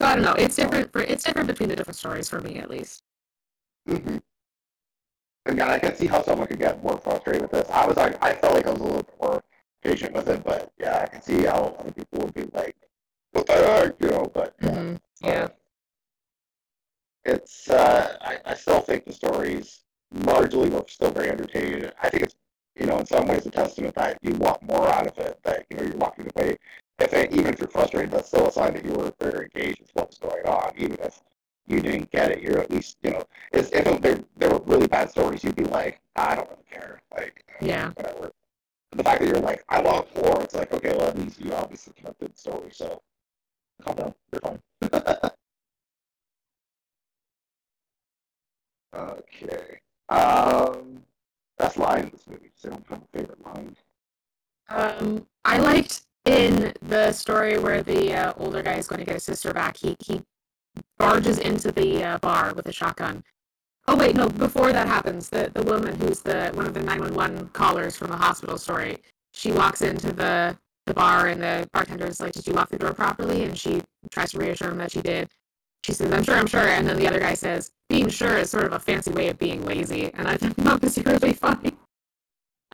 so 0.00 0.06
i 0.06 0.14
don't 0.14 0.24
know 0.24 0.34
it's 0.34 0.56
different 0.56 0.90
for 0.92 1.02
it's 1.02 1.24
different 1.24 1.46
between 1.46 1.68
the 1.68 1.76
different 1.76 1.96
stories 1.96 2.28
for 2.28 2.40
me 2.40 2.56
at 2.56 2.70
least 2.70 3.02
Mm-hmm. 3.88 4.16
Again, 5.46 5.68
I 5.68 5.78
can 5.78 5.94
see 5.94 6.06
how 6.06 6.22
someone 6.22 6.48
could 6.48 6.58
get 6.58 6.82
more 6.82 6.98
frustrated 6.98 7.42
with 7.42 7.52
this. 7.52 7.70
I 7.70 7.86
was 7.86 7.96
like, 7.96 8.22
I 8.22 8.34
felt 8.34 8.54
like 8.54 8.66
I 8.66 8.70
was 8.70 8.80
a 8.80 8.84
little 8.84 9.08
more 9.20 9.42
patient 9.86 10.12
with 10.14 10.28
it, 10.28 10.42
but 10.44 10.72
yeah, 10.78 11.00
I 11.02 11.06
can 11.06 11.22
see 11.22 11.44
how 11.44 11.74
other 11.78 11.92
people 11.92 12.18
would 12.20 12.34
be 12.34 12.44
like, 12.52 12.74
"What 13.32 13.46
the 13.46 13.52
heck," 13.54 13.94
you 14.00 14.08
know. 14.10 14.30
But 14.34 14.54
yeah, 14.60 14.68
Mhm. 14.70 15.00
so 15.14 15.26
Yeah. 15.28 15.48
it's. 17.24 17.70
Uh, 17.70 18.16
I, 18.20 18.38
I 18.44 18.54
still 18.54 18.80
think 18.80 19.04
the 19.04 19.12
stories 19.12 19.80
largely 20.12 20.70
were 20.70 20.84
still 20.88 21.10
very 21.10 21.30
entertaining. 21.30 21.90
I 22.02 22.10
think 22.10 22.24
it's, 22.24 22.36
you 22.74 22.86
know, 22.86 22.98
in 22.98 23.06
some 23.06 23.26
ways 23.26 23.46
a 23.46 23.50
testament 23.50 23.94
that 23.96 24.18
you 24.22 24.34
want 24.34 24.62
more 24.62 24.88
out 24.88 25.06
of 25.06 25.18
it. 25.18 25.38
That 25.42 25.66
you 25.70 25.76
know 25.76 25.84
you're 25.84 25.96
walking 25.96 26.28
away. 26.36 26.56
If 26.98 27.12
it, 27.12 27.32
even 27.32 27.52
if 27.52 27.58
you're 27.60 27.68
frustrated, 27.68 28.10
that's 28.10 28.28
still 28.28 28.46
a 28.48 28.52
sign 28.52 28.74
that 28.74 28.84
you 28.84 28.92
were 28.92 29.12
very 29.20 29.44
engaged 29.54 29.80
with 29.80 29.90
what 29.94 30.08
was 30.08 30.18
going 30.18 30.46
on, 30.46 30.72
even 30.76 30.96
if 31.00 31.20
you 31.66 31.80
didn't 31.80 32.10
get 32.10 32.30
it. 32.30 32.40
You're 32.42 32.58
at 32.60 32.70
least, 32.70 32.96
you 33.02 33.10
know, 33.10 33.24
if 33.52 33.70
there, 33.70 34.18
there 34.36 34.50
were 34.50 34.62
really 34.64 34.86
bad 34.86 35.10
stories, 35.10 35.44
you'd 35.44 35.56
be 35.56 35.64
like, 35.64 36.00
I 36.14 36.34
don't 36.34 36.48
really 36.48 36.62
care, 36.70 37.02
like, 37.14 37.44
Yeah. 37.60 37.90
whatever. 37.96 38.32
The 38.96 39.04
fact 39.04 39.20
that 39.20 39.28
you're 39.28 39.38
like, 39.40 39.62
I 39.68 39.80
want 39.82 40.14
more, 40.16 40.42
it's 40.42 40.54
like, 40.54 40.72
okay, 40.72 40.96
well, 40.96 41.08
at 41.08 41.18
least 41.18 41.40
you 41.40 41.52
obviously 41.52 41.92
connected 41.96 42.32
the 42.32 42.38
story, 42.38 42.70
so 42.72 43.02
calm 43.82 43.96
down, 43.96 44.14
you're 44.32 44.40
fine. 44.40 44.60
okay. 48.94 49.80
Um, 50.08 51.02
best 51.58 51.78
line 51.78 52.04
in 52.04 52.10
this 52.10 52.26
movie. 52.26 52.52
So 52.54 52.70
a 52.90 53.00
favorite 53.12 53.44
line. 53.44 53.76
um 54.68 55.26
i 55.44 55.58
liked 55.58 56.02
in 56.24 56.72
the 56.82 57.12
story 57.12 57.58
where 57.58 57.82
the 57.82 58.12
uh, 58.14 58.32
older 58.38 58.62
guy 58.62 58.74
is 58.74 58.88
going 58.88 58.98
to 58.98 59.04
get 59.04 59.14
his 59.14 59.24
sister 59.24 59.52
back 59.52 59.76
he 59.76 59.96
he 60.04 60.22
barges 60.98 61.38
into 61.38 61.70
the 61.72 62.02
uh, 62.02 62.18
bar 62.18 62.52
with 62.54 62.66
a 62.66 62.72
shotgun 62.72 63.22
oh 63.88 63.96
wait 63.96 64.16
no 64.16 64.28
before 64.28 64.72
that 64.72 64.86
happens 64.86 65.28
the 65.28 65.50
the 65.54 65.62
woman 65.62 65.94
who's 66.00 66.20
the 66.20 66.50
one 66.54 66.66
of 66.66 66.74
the 66.74 66.80
911 66.80 67.48
callers 67.48 67.96
from 67.96 68.10
the 68.10 68.16
hospital 68.16 68.58
story 68.58 68.98
she 69.32 69.52
walks 69.52 69.82
into 69.82 70.12
the 70.12 70.56
the 70.86 70.94
bar 70.94 71.26
and 71.26 71.42
the 71.42 71.68
bartender 71.72 72.06
is 72.06 72.20
like 72.20 72.32
did 72.32 72.46
you 72.46 72.52
lock 72.52 72.70
the 72.70 72.78
door 72.78 72.94
properly? 72.94 73.44
And 73.44 73.58
she 73.58 73.82
tries 74.10 74.30
to 74.32 74.38
reassure 74.38 74.70
him 74.70 74.78
that 74.78 74.92
she 74.92 75.02
did. 75.02 75.28
She 75.84 75.92
says 75.92 76.12
i'm 76.12 76.22
sure 76.22 76.36
i'm 76.36 76.46
sure. 76.46 76.60
And 76.60 76.86
then 76.86 76.96
the 76.96 77.06
other 77.06 77.20
guy 77.20 77.34
says 77.34 77.70
being 77.88 78.08
sure 78.08 78.38
is 78.38 78.50
sort 78.50 78.64
of 78.64 78.72
a 78.72 78.78
fancy 78.78 79.12
way 79.12 79.28
of 79.28 79.38
being 79.38 79.64
lazy 79.64 80.10
and 80.14 80.26
i 80.26 80.36
thought 80.36 80.56
that 80.56 80.82
was 80.82 81.04
really 81.04 81.32
funny. 81.32 81.72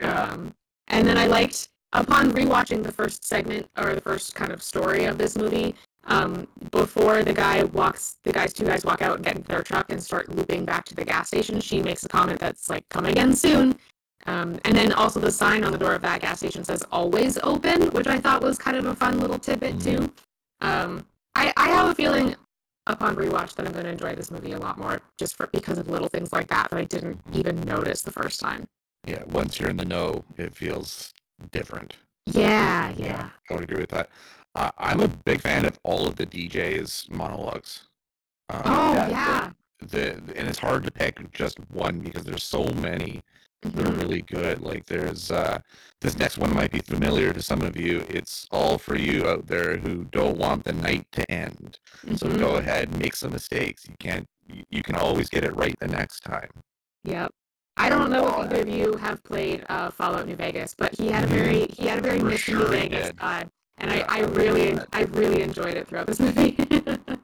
Um, 0.03 0.55
and 0.89 1.07
then 1.07 1.19
i 1.19 1.27
liked 1.27 1.69
upon 1.93 2.33
rewatching 2.33 2.83
the 2.83 2.93
first 2.93 3.25
segment 3.25 3.67
or 3.77 3.95
the 3.95 4.01
first 4.01 4.35
kind 4.35 4.53
of 4.53 4.63
story 4.63 5.05
of 5.05 5.19
this 5.19 5.37
movie 5.37 5.75
um, 6.05 6.49
before 6.71 7.23
the 7.23 7.33
guy 7.33 7.63
walks, 7.65 8.17
the 8.25 8.33
guys, 8.33 8.53
two 8.53 8.65
guys 8.65 8.85
walk 8.85 9.03
out 9.03 9.17
and 9.17 9.25
get 9.25 9.37
into 9.37 9.49
their 9.49 9.63
truck 9.63 9.91
and 9.91 10.03
start 10.03 10.29
looping 10.35 10.65
back 10.65 10.85
to 10.87 10.95
the 10.95 11.05
gas 11.05 11.29
station. 11.29 11.61
She 11.61 11.83
makes 11.83 12.05
a 12.05 12.09
comment 12.09 12.41
that's 12.41 12.69
like, 12.69 12.89
"Come 12.89 13.07
again 13.07 13.35
soon." 13.35 13.79
Um, 14.27 14.59
and 14.65 14.77
then 14.77 14.93
also 14.93 15.21
the 15.21 15.31
sign 15.31 15.65
on 15.65 15.73
the 15.73 15.79
door 15.79 15.95
of 15.95 16.03
that 16.03 16.21
gas 16.21 16.39
station 16.39 16.65
says 16.65 16.83
"Always 16.91 17.39
open," 17.43 17.91
which 17.91 18.07
I 18.07 18.19
thought 18.19 18.43
was 18.43 18.59
kind 18.59 18.77
of 18.77 18.87
a 18.87 18.97
fun 18.97 19.21
little 19.21 19.39
tidbit 19.39 19.81
too. 19.81 20.13
Um, 20.61 21.07
I, 21.35 21.53
I 21.57 21.69
have 21.69 21.91
a 21.91 21.95
feeling 21.95 22.35
upon 22.87 23.17
rewatch 23.17 23.55
that 23.55 23.67
I'm 23.67 23.73
going 23.73 23.85
to 23.85 23.91
enjoy 23.91 24.15
this 24.15 24.31
movie 24.31 24.53
a 24.53 24.59
lot 24.59 24.79
more, 24.79 25.01
just 25.19 25.37
for 25.37 25.47
because 25.49 25.79
of 25.79 25.89
little 25.89 26.09
things 26.09 26.33
like 26.33 26.49
that 26.49 26.71
that 26.71 26.79
I 26.79 26.85
didn't 26.85 27.21
even 27.33 27.61
notice 27.61 28.03
the 28.03 28.11
first 28.11 28.41
time. 28.41 28.67
Yeah, 29.07 29.23
once 29.27 29.59
you're 29.59 29.71
in 29.71 29.77
the 29.77 29.85
know, 29.85 30.25
it 30.37 30.55
feels 30.55 31.13
different. 31.51 31.97
Yeah, 32.27 32.93
yeah. 32.97 33.31
I 33.51 33.55
would 33.55 33.65
agree 33.65 33.81
with 33.81 33.91
that. 33.91 34.11
Uh, 34.55 34.71
I'm 34.79 35.01
a 35.01 35.09
big 35.09 35.41
fan 35.41 35.65
of 35.65 35.79
all 35.83 36.07
of 36.07 36.17
the 36.17 36.27
DJ's 36.27 37.07
monologues. 37.11 37.85
Um, 38.51 38.63
Oh 38.65 38.93
yeah, 38.95 39.09
yeah. 39.09 39.51
the 39.81 40.13
and 40.37 40.49
it's 40.49 40.59
hard 40.59 40.85
to 40.85 40.91
pick 40.91 41.31
just 41.33 41.59
one 41.71 42.01
because 42.01 42.25
there's 42.25 42.45
so 42.45 42.65
many 42.75 43.23
that 43.63 43.87
are 43.87 43.91
Mhm. 43.91 44.01
really 44.01 44.23
good. 44.23 44.61
Like 44.61 44.85
there's 44.87 45.31
uh 45.31 45.61
this 46.01 46.19
next 46.19 46.37
one 46.39 46.55
might 46.55 46.71
be 46.73 46.81
familiar 46.81 47.33
to 47.33 47.41
some 47.43 47.63
of 47.63 47.77
you. 47.77 48.05
It's 48.09 48.47
all 48.51 48.77
for 48.79 48.97
you 48.97 49.27
out 49.29 49.47
there 49.47 49.79
who 49.79 50.05
don't 50.05 50.37
want 50.37 50.65
the 50.65 50.73
night 50.73 51.07
to 51.13 51.31
end. 51.31 51.79
So 52.17 52.27
Mhm. 52.29 52.39
go 52.39 52.57
ahead, 52.57 52.97
make 52.99 53.17
some 53.17 53.33
mistakes. 53.33 53.87
You 53.89 53.95
can't 53.99 54.29
you, 54.47 54.65
you 54.71 54.83
can 54.83 54.97
always 54.97 55.29
get 55.31 55.45
it 55.45 55.57
right 55.57 55.75
the 55.81 55.89
next 55.89 56.21
time. 56.21 56.51
Yep. 57.05 57.31
I 57.77 57.89
don't 57.89 58.11
know 58.11 58.29
if 58.29 58.35
either 58.35 58.61
of 58.63 58.69
you 58.69 58.97
have 58.97 59.23
played 59.25 59.65
uh, 59.71 59.91
Fallout 59.91 60.27
New 60.27 60.37
Vegas, 60.37 60.75
but 60.75 60.95
he 60.99 61.09
had 61.11 61.25
a 61.25 61.27
very 61.29 61.67
he 61.79 61.87
had 61.87 61.99
a 62.01 62.03
very 62.03 62.21
For 62.21 62.27
Mr. 62.27 62.39
sure 62.39 62.59
New 62.59 62.67
Vegas 62.67 63.13
vibe, 63.13 63.49
and 63.79 63.91
Yeah, 63.91 64.07
I, 64.09 64.19
I 64.19 64.23
I 64.23 64.27
really. 64.27 64.79
I 64.93 65.03
really 65.03 65.43
enjoyed 65.43 65.75
it 65.77 65.89
throughout 65.89 66.07
this 66.07 66.21
movie. 66.21 66.57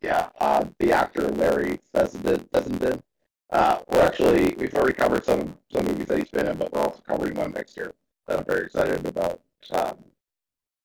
Yeah, 0.00 0.28
uh, 0.40 0.64
the 0.78 0.92
actor 0.92 1.26
Larry 1.28 1.80
Fessenden, 1.92 2.48
Fessenden 2.52 3.02
uh, 3.50 3.80
we're 3.90 4.02
actually 4.06 4.54
we've 4.56 4.72
already 4.74 4.92
covered 4.94 5.24
some 5.24 5.58
some 5.72 5.86
movies 5.86 6.06
that 6.06 6.18
he's 6.18 6.30
been 6.30 6.46
in, 6.46 6.56
but 6.56 6.72
we're 6.72 6.82
also 6.82 7.00
covering 7.06 7.34
one 7.34 7.50
next 7.52 7.76
year 7.76 7.92
that 8.26 8.38
I'm 8.38 8.44
very 8.44 8.66
excited 8.66 9.04
about. 9.06 9.40
Um, 9.72 9.96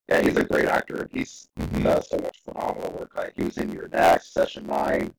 yeah, 0.08 0.20
he's 0.20 0.36
a 0.36 0.44
great 0.44 0.64
actor. 0.66 1.08
He's 1.12 1.48
Mhm. 1.60 1.84
does 1.84 2.08
so 2.10 2.16
much 2.18 2.40
phenomenal 2.44 2.90
work. 2.92 3.14
Like 3.16 3.34
he 3.36 3.44
was 3.44 3.56
in 3.58 3.70
You're 3.70 3.86
Next, 3.88 4.32
Session 4.34 4.66
Nine, 4.66 5.14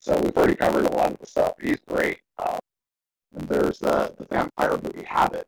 so 0.00 0.18
we've 0.18 0.36
already 0.36 0.54
covered 0.56 0.86
a 0.86 0.92
lot 0.96 1.12
of 1.12 1.18
the 1.18 1.26
stuff. 1.26 1.54
He's 1.60 1.80
great. 1.86 2.20
Um, 2.38 2.58
and 3.36 3.46
there's 3.48 3.78
the 3.80 4.14
the 4.18 4.24
vampire 4.30 4.78
movie 4.82 5.04
Habit 5.04 5.46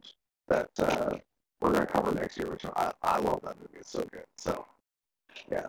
that 0.49 0.71
uh, 0.79 1.17
we're 1.61 1.73
gonna 1.73 1.87
cover 1.87 2.12
next 2.12 2.37
year, 2.37 2.50
which 2.50 2.65
I 2.65 2.93
I 3.03 3.19
love 3.19 3.41
that 3.43 3.59
movie. 3.61 3.79
It's 3.81 3.91
so 3.91 4.07
good. 4.12 4.25
So 4.37 4.65
yeah, 5.50 5.67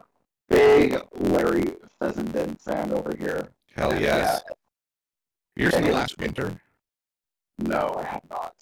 big 0.50 1.00
Larry 1.14 1.74
Fessenden 2.00 2.56
fan 2.56 2.92
over 2.92 3.16
here. 3.18 3.50
Hell 3.76 3.92
And, 3.92 4.02
yes. 4.02 4.42
yeah, 4.48 4.54
You're 5.56 5.72
seeing 5.72 5.92
last 5.92 6.18
winter. 6.18 6.60
no, 7.58 7.96
I 7.98 8.04
have 8.04 8.24
not. 8.30 8.54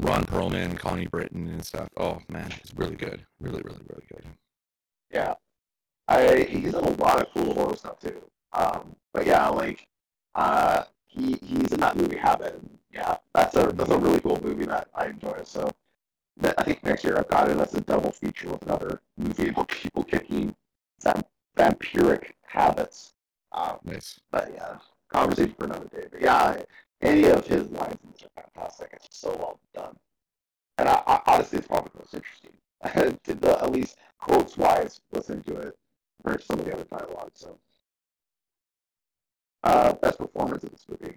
Ron 0.00 0.24
Perlman, 0.24 0.78
Connie 0.78 1.06
Britton 1.06 1.48
and 1.48 1.64
stuff. 1.64 1.88
Oh 1.96 2.18
man, 2.28 2.52
it's 2.62 2.72
really 2.74 2.96
good. 2.96 3.24
Really, 3.40 3.62
really, 3.62 3.80
really 3.88 4.06
good. 4.12 4.24
Yeah, 5.10 5.34
I 6.08 6.40
he's 6.48 6.74
in 6.74 6.84
a 6.84 6.90
lot 7.02 7.22
of 7.22 7.28
cool 7.32 7.54
horror 7.54 7.76
stuff 7.76 7.98
too. 8.00 8.22
Um, 8.52 8.94
but 9.12 9.26
yeah, 9.26 9.48
like 9.48 9.86
uh, 10.34 10.84
he 11.06 11.38
he's 11.42 11.72
in 11.72 11.80
that 11.80 11.96
movie 11.96 12.16
Habit. 12.16 12.54
And 12.54 12.78
yeah, 12.92 13.16
that's 13.34 13.56
a 13.56 13.72
that's 13.72 13.90
a 13.90 13.98
really 13.98 14.20
cool 14.20 14.38
movie 14.42 14.66
that 14.66 14.88
I 14.94 15.06
enjoy. 15.06 15.40
So 15.44 15.70
that, 16.38 16.54
I 16.58 16.64
think 16.64 16.84
next 16.84 17.04
year 17.04 17.18
I've 17.18 17.28
got 17.28 17.50
it 17.50 17.58
as 17.58 17.74
a 17.74 17.80
double 17.80 18.12
feature 18.12 18.50
with 18.50 18.62
another 18.62 19.00
movie 19.16 19.48
about 19.48 19.68
people 19.68 20.04
kicking 20.04 20.54
vamp- 21.02 21.26
vampiric 21.56 22.32
habits. 22.42 23.14
Um, 23.52 23.78
Nice. 23.84 24.20
but 24.30 24.52
yeah, 24.54 24.78
conversation 25.08 25.54
for 25.58 25.64
another 25.64 25.88
day. 25.88 26.06
But 26.10 26.20
yeah, 26.20 26.62
any 27.00 27.24
of 27.24 27.46
his 27.46 27.70
lines 27.70 27.98
in 28.04 28.10
this 28.12 28.24
are 28.36 28.42
fantastic. 28.42 28.90
It's 28.92 29.06
just 29.06 29.20
so 29.20 29.30
well 29.36 29.60
done. 29.74 29.96
And 30.78 30.88
I, 30.88 31.02
I, 31.06 31.20
honestly, 31.26 31.58
it's 31.58 31.68
probably 31.68 31.90
the 31.94 32.00
most 32.00 32.14
interesting. 32.14 32.52
to 33.24 33.34
the, 33.34 33.62
at 33.62 33.72
least 33.72 33.96
quotes 34.18 34.56
wise, 34.56 35.00
listen 35.12 35.42
to 35.44 35.56
it 35.56 35.78
to 36.26 36.42
some 36.42 36.58
of 36.58 36.66
the 36.66 36.74
other 36.74 36.84
dialogue. 36.84 37.30
So, 37.34 37.58
uh, 39.62 39.92
best 39.94 40.18
performance 40.18 40.64
of 40.64 40.70
this 40.70 40.84
movie. 40.88 41.16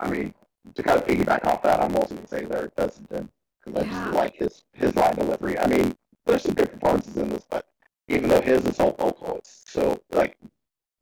I 0.00 0.10
mean, 0.10 0.34
to 0.74 0.82
kind 0.82 1.00
of 1.00 1.06
piggyback 1.06 1.44
off 1.44 1.62
that, 1.62 1.80
I'm 1.80 1.94
also 1.96 2.14
going 2.14 2.26
to 2.26 2.28
say 2.28 2.46
Larry 2.46 2.70
Fessenden 2.76 3.30
because 3.64 3.82
I 3.82 3.88
just 3.88 4.14
like 4.14 4.34
his 4.34 4.64
his 4.72 4.94
line 4.96 5.14
delivery. 5.14 5.58
I 5.58 5.66
mean, 5.66 5.96
there's 6.26 6.42
some 6.42 6.54
good 6.54 6.72
performances 6.72 7.16
in 7.16 7.28
this, 7.30 7.44
but 7.48 7.66
even 8.08 8.28
though 8.28 8.40
his 8.40 8.64
is 8.66 8.80
all 8.80 8.92
vocal, 8.92 9.36
it's 9.38 9.64
so 9.66 10.00
like 10.10 10.36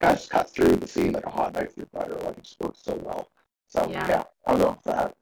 guy 0.00 0.12
just 0.12 0.30
cuts 0.30 0.52
through 0.52 0.76
the 0.76 0.86
scene 0.86 1.12
like 1.12 1.26
a 1.26 1.30
hot 1.30 1.54
knife 1.54 1.74
through 1.74 1.86
butter. 1.92 2.14
Like 2.14 2.38
it 2.38 2.44
just 2.44 2.60
works 2.60 2.80
so 2.82 2.94
well. 2.96 3.30
So 3.66 3.88
Yeah. 3.90 4.08
yeah, 4.08 4.24
I'll 4.46 4.58
go 4.58 4.70
with 4.70 4.82
that. 4.84 5.16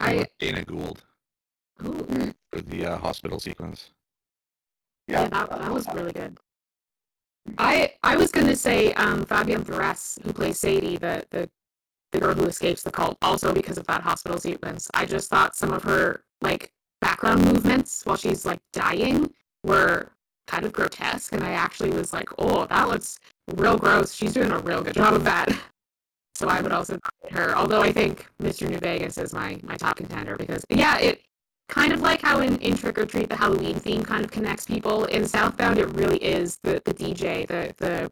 I 0.00 0.26
Dana 0.38 0.64
Gould 0.64 1.02
ooh, 1.84 2.34
for 2.52 2.60
the 2.60 2.86
uh, 2.86 2.98
hospital 2.98 3.38
sequence. 3.38 3.90
Yeah, 5.06 5.22
yeah, 5.22 5.28
that, 5.28 5.50
that 5.50 5.72
was 5.72 5.86
really 5.94 6.12
good. 6.12 6.38
I 7.58 7.92
I 8.02 8.16
was 8.16 8.30
gonna 8.30 8.56
say 8.56 8.92
um, 8.94 9.24
Fabianne 9.24 9.66
Therese, 9.66 10.18
who 10.24 10.32
plays 10.32 10.58
Sadie, 10.58 10.96
the, 10.96 11.24
the 11.30 11.48
the 12.12 12.20
girl 12.20 12.34
who 12.34 12.44
escapes 12.44 12.82
the 12.82 12.90
cult, 12.90 13.18
also 13.22 13.52
because 13.52 13.76
of 13.76 13.86
that 13.86 14.00
hospital 14.00 14.38
sequence. 14.38 14.90
I 14.94 15.04
just 15.04 15.28
thought 15.28 15.56
some 15.56 15.72
of 15.72 15.82
her 15.82 16.24
like 16.44 16.72
background 17.00 17.44
movements 17.44 18.04
while 18.04 18.16
she's 18.16 18.46
like 18.46 18.60
dying 18.72 19.32
were 19.64 20.10
kind 20.46 20.64
of 20.64 20.72
grotesque, 20.72 21.32
and 21.32 21.42
I 21.42 21.52
actually 21.52 21.90
was 21.90 22.12
like, 22.12 22.28
oh, 22.38 22.66
that 22.66 22.88
looks 22.88 23.18
real 23.56 23.78
gross. 23.78 24.14
She's 24.14 24.34
doing 24.34 24.50
a 24.52 24.58
real 24.60 24.82
good 24.82 24.94
job 24.94 25.14
of 25.14 25.24
that. 25.24 25.48
So 26.36 26.48
I 26.48 26.60
would 26.60 26.72
also 26.72 26.98
her. 27.30 27.56
Although 27.56 27.80
I 27.80 27.92
think 27.92 28.26
Mr. 28.42 28.68
New 28.68 28.78
Vegas 28.78 29.18
is 29.18 29.32
my 29.32 29.60
my 29.62 29.76
top 29.76 29.98
contender 29.98 30.36
because 30.36 30.64
yeah, 30.68 30.98
it 30.98 31.22
kind 31.68 31.92
of 31.92 32.00
like 32.00 32.20
how 32.22 32.40
in, 32.40 32.58
in 32.58 32.76
Trick 32.76 32.98
or 32.98 33.06
Treat 33.06 33.28
the 33.28 33.36
Halloween 33.36 33.76
theme 33.76 34.02
kind 34.02 34.24
of 34.24 34.32
connects 34.32 34.66
people. 34.66 35.04
In 35.04 35.26
Southbound, 35.26 35.78
it 35.78 35.88
really 35.94 36.18
is 36.18 36.58
the 36.64 36.82
the 36.84 36.92
DJ, 36.92 37.46
the 37.46 37.72
the 37.78 38.10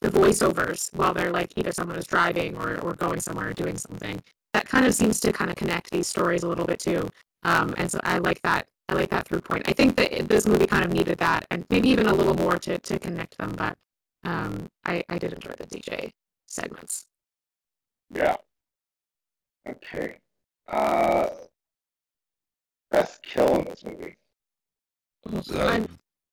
the 0.00 0.08
voiceovers 0.08 0.92
while 0.94 1.14
they're 1.14 1.30
like 1.30 1.52
either 1.56 1.72
someone 1.72 1.96
is 1.96 2.06
driving 2.06 2.56
or, 2.56 2.78
or 2.80 2.94
going 2.94 3.20
somewhere 3.20 3.48
or 3.48 3.52
doing 3.52 3.76
something. 3.76 4.22
That 4.52 4.66
kind 4.66 4.86
of 4.86 4.94
seems 4.94 5.20
to 5.20 5.32
kind 5.32 5.50
of 5.50 5.56
connect 5.56 5.90
these 5.90 6.06
stories 6.06 6.44
a 6.44 6.48
little 6.48 6.66
bit 6.66 6.78
too. 6.78 7.08
Um, 7.44 7.74
and 7.76 7.90
so 7.90 8.00
I 8.04 8.18
like 8.18 8.40
that. 8.42 8.66
I 8.88 8.94
like 8.94 9.10
that 9.10 9.26
through 9.26 9.40
point. 9.40 9.68
I 9.68 9.72
think 9.72 9.96
that 9.96 10.28
this 10.28 10.46
movie 10.46 10.66
kind 10.66 10.84
of 10.84 10.92
needed 10.92 11.18
that, 11.18 11.46
and 11.50 11.64
maybe 11.70 11.88
even 11.88 12.06
a 12.06 12.12
little 12.14 12.34
more 12.34 12.58
to, 12.58 12.78
to 12.78 12.98
connect 12.98 13.38
them. 13.38 13.52
But 13.56 13.78
um, 14.24 14.68
I 14.84 15.02
I 15.08 15.18
did 15.18 15.32
enjoy 15.32 15.52
the 15.58 15.66
DJ 15.66 16.12
segments. 16.46 17.06
Yeah. 18.14 18.36
Okay. 19.68 20.18
Uh, 20.68 21.28
best 22.90 23.22
kill 23.22 23.56
in 23.58 23.64
this 23.64 23.84
movie. 23.84 24.16
The, 25.24 25.88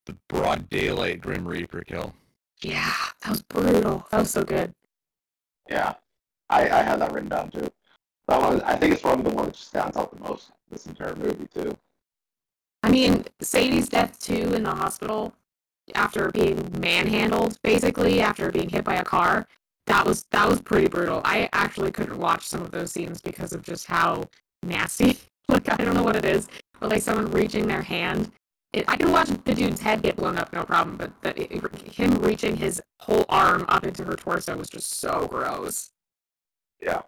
the 0.06 0.18
broad 0.28 0.70
daylight 0.70 1.22
Grim 1.22 1.48
Reaper 1.48 1.84
kill. 1.84 2.14
yeah, 2.62 2.94
that 3.22 3.30
was 3.30 3.42
brutal. 3.42 4.06
That 4.12 4.20
was 4.20 4.32
so 4.32 4.44
good. 4.44 4.74
Yeah, 5.70 5.94
I, 6.50 6.64
I 6.70 6.82
had 6.84 7.00
that 7.00 7.14
written 7.14 7.30
down 7.30 7.50
too. 7.52 7.70
That 8.28 8.42
one, 8.42 8.62
I 8.62 8.76
think 8.76 8.94
it's 8.94 9.02
probably 9.02 9.30
the 9.30 9.36
one 9.36 9.46
that 9.46 9.54
just 9.56 9.70
stands 9.70 9.96
out 9.98 10.14
the 10.16 10.22
most 10.22 10.52
this 10.72 10.88
entire 10.88 11.16
movie 11.16 11.48
too. 11.54 11.78
I 12.84 12.90
mean, 12.90 13.26
Sadie's 13.42 13.90
death 13.90 14.18
too 14.20 14.54
in 14.54 14.64
the 14.64 14.72
hospital 14.74 15.34
after 15.96 16.30
being 16.32 16.72
manhandled, 16.80 17.60
basically 17.64 18.22
after 18.22 18.52
being 18.52 18.70
hit 18.70 18.84
by 18.84 18.96
a 18.96 19.04
car. 19.04 19.48
That 19.88 20.06
was 20.06 20.24
that 20.32 20.48
was 20.48 20.62
pretty 20.62 20.88
brutal. 20.88 21.22
I 21.26 21.50
actually 21.54 21.92
couldn't 21.92 22.18
watch 22.18 22.48
some 22.48 22.62
of 22.62 22.72
those 22.72 22.92
scenes 22.92 23.22
because 23.22 23.54
of 23.54 23.64
just 23.64 23.88
how 23.88 24.26
nasty. 24.64 25.18
like 25.50 25.70
I 25.72 25.84
don't 25.84 25.96
know 25.96 26.04
what 26.04 26.16
it 26.16 26.26
is, 26.26 26.48
but 26.80 26.90
like 26.90 27.02
someone 27.02 27.32
reaching 27.32 27.68
their 27.68 27.82
hand. 27.82 28.32
It, 28.74 28.86
I 28.88 28.96
can 28.96 29.12
watch 29.12 29.28
the 29.28 29.54
dude's 29.54 29.82
head 29.82 30.02
get 30.02 30.16
blown 30.16 30.38
up, 30.38 30.54
no 30.54 30.64
problem. 30.64 30.96
But 30.98 31.12
that 31.24 31.38
it, 31.38 31.52
him 31.94 32.12
reaching 32.22 32.56
his 32.56 32.82
whole 33.00 33.26
arm 33.28 33.66
up 33.68 33.84
into 33.84 34.04
her 34.06 34.16
torso 34.16 34.56
was 34.56 34.70
just 34.70 35.00
so 35.00 35.28
gross. 35.28 35.92
Yeah. 36.82 37.02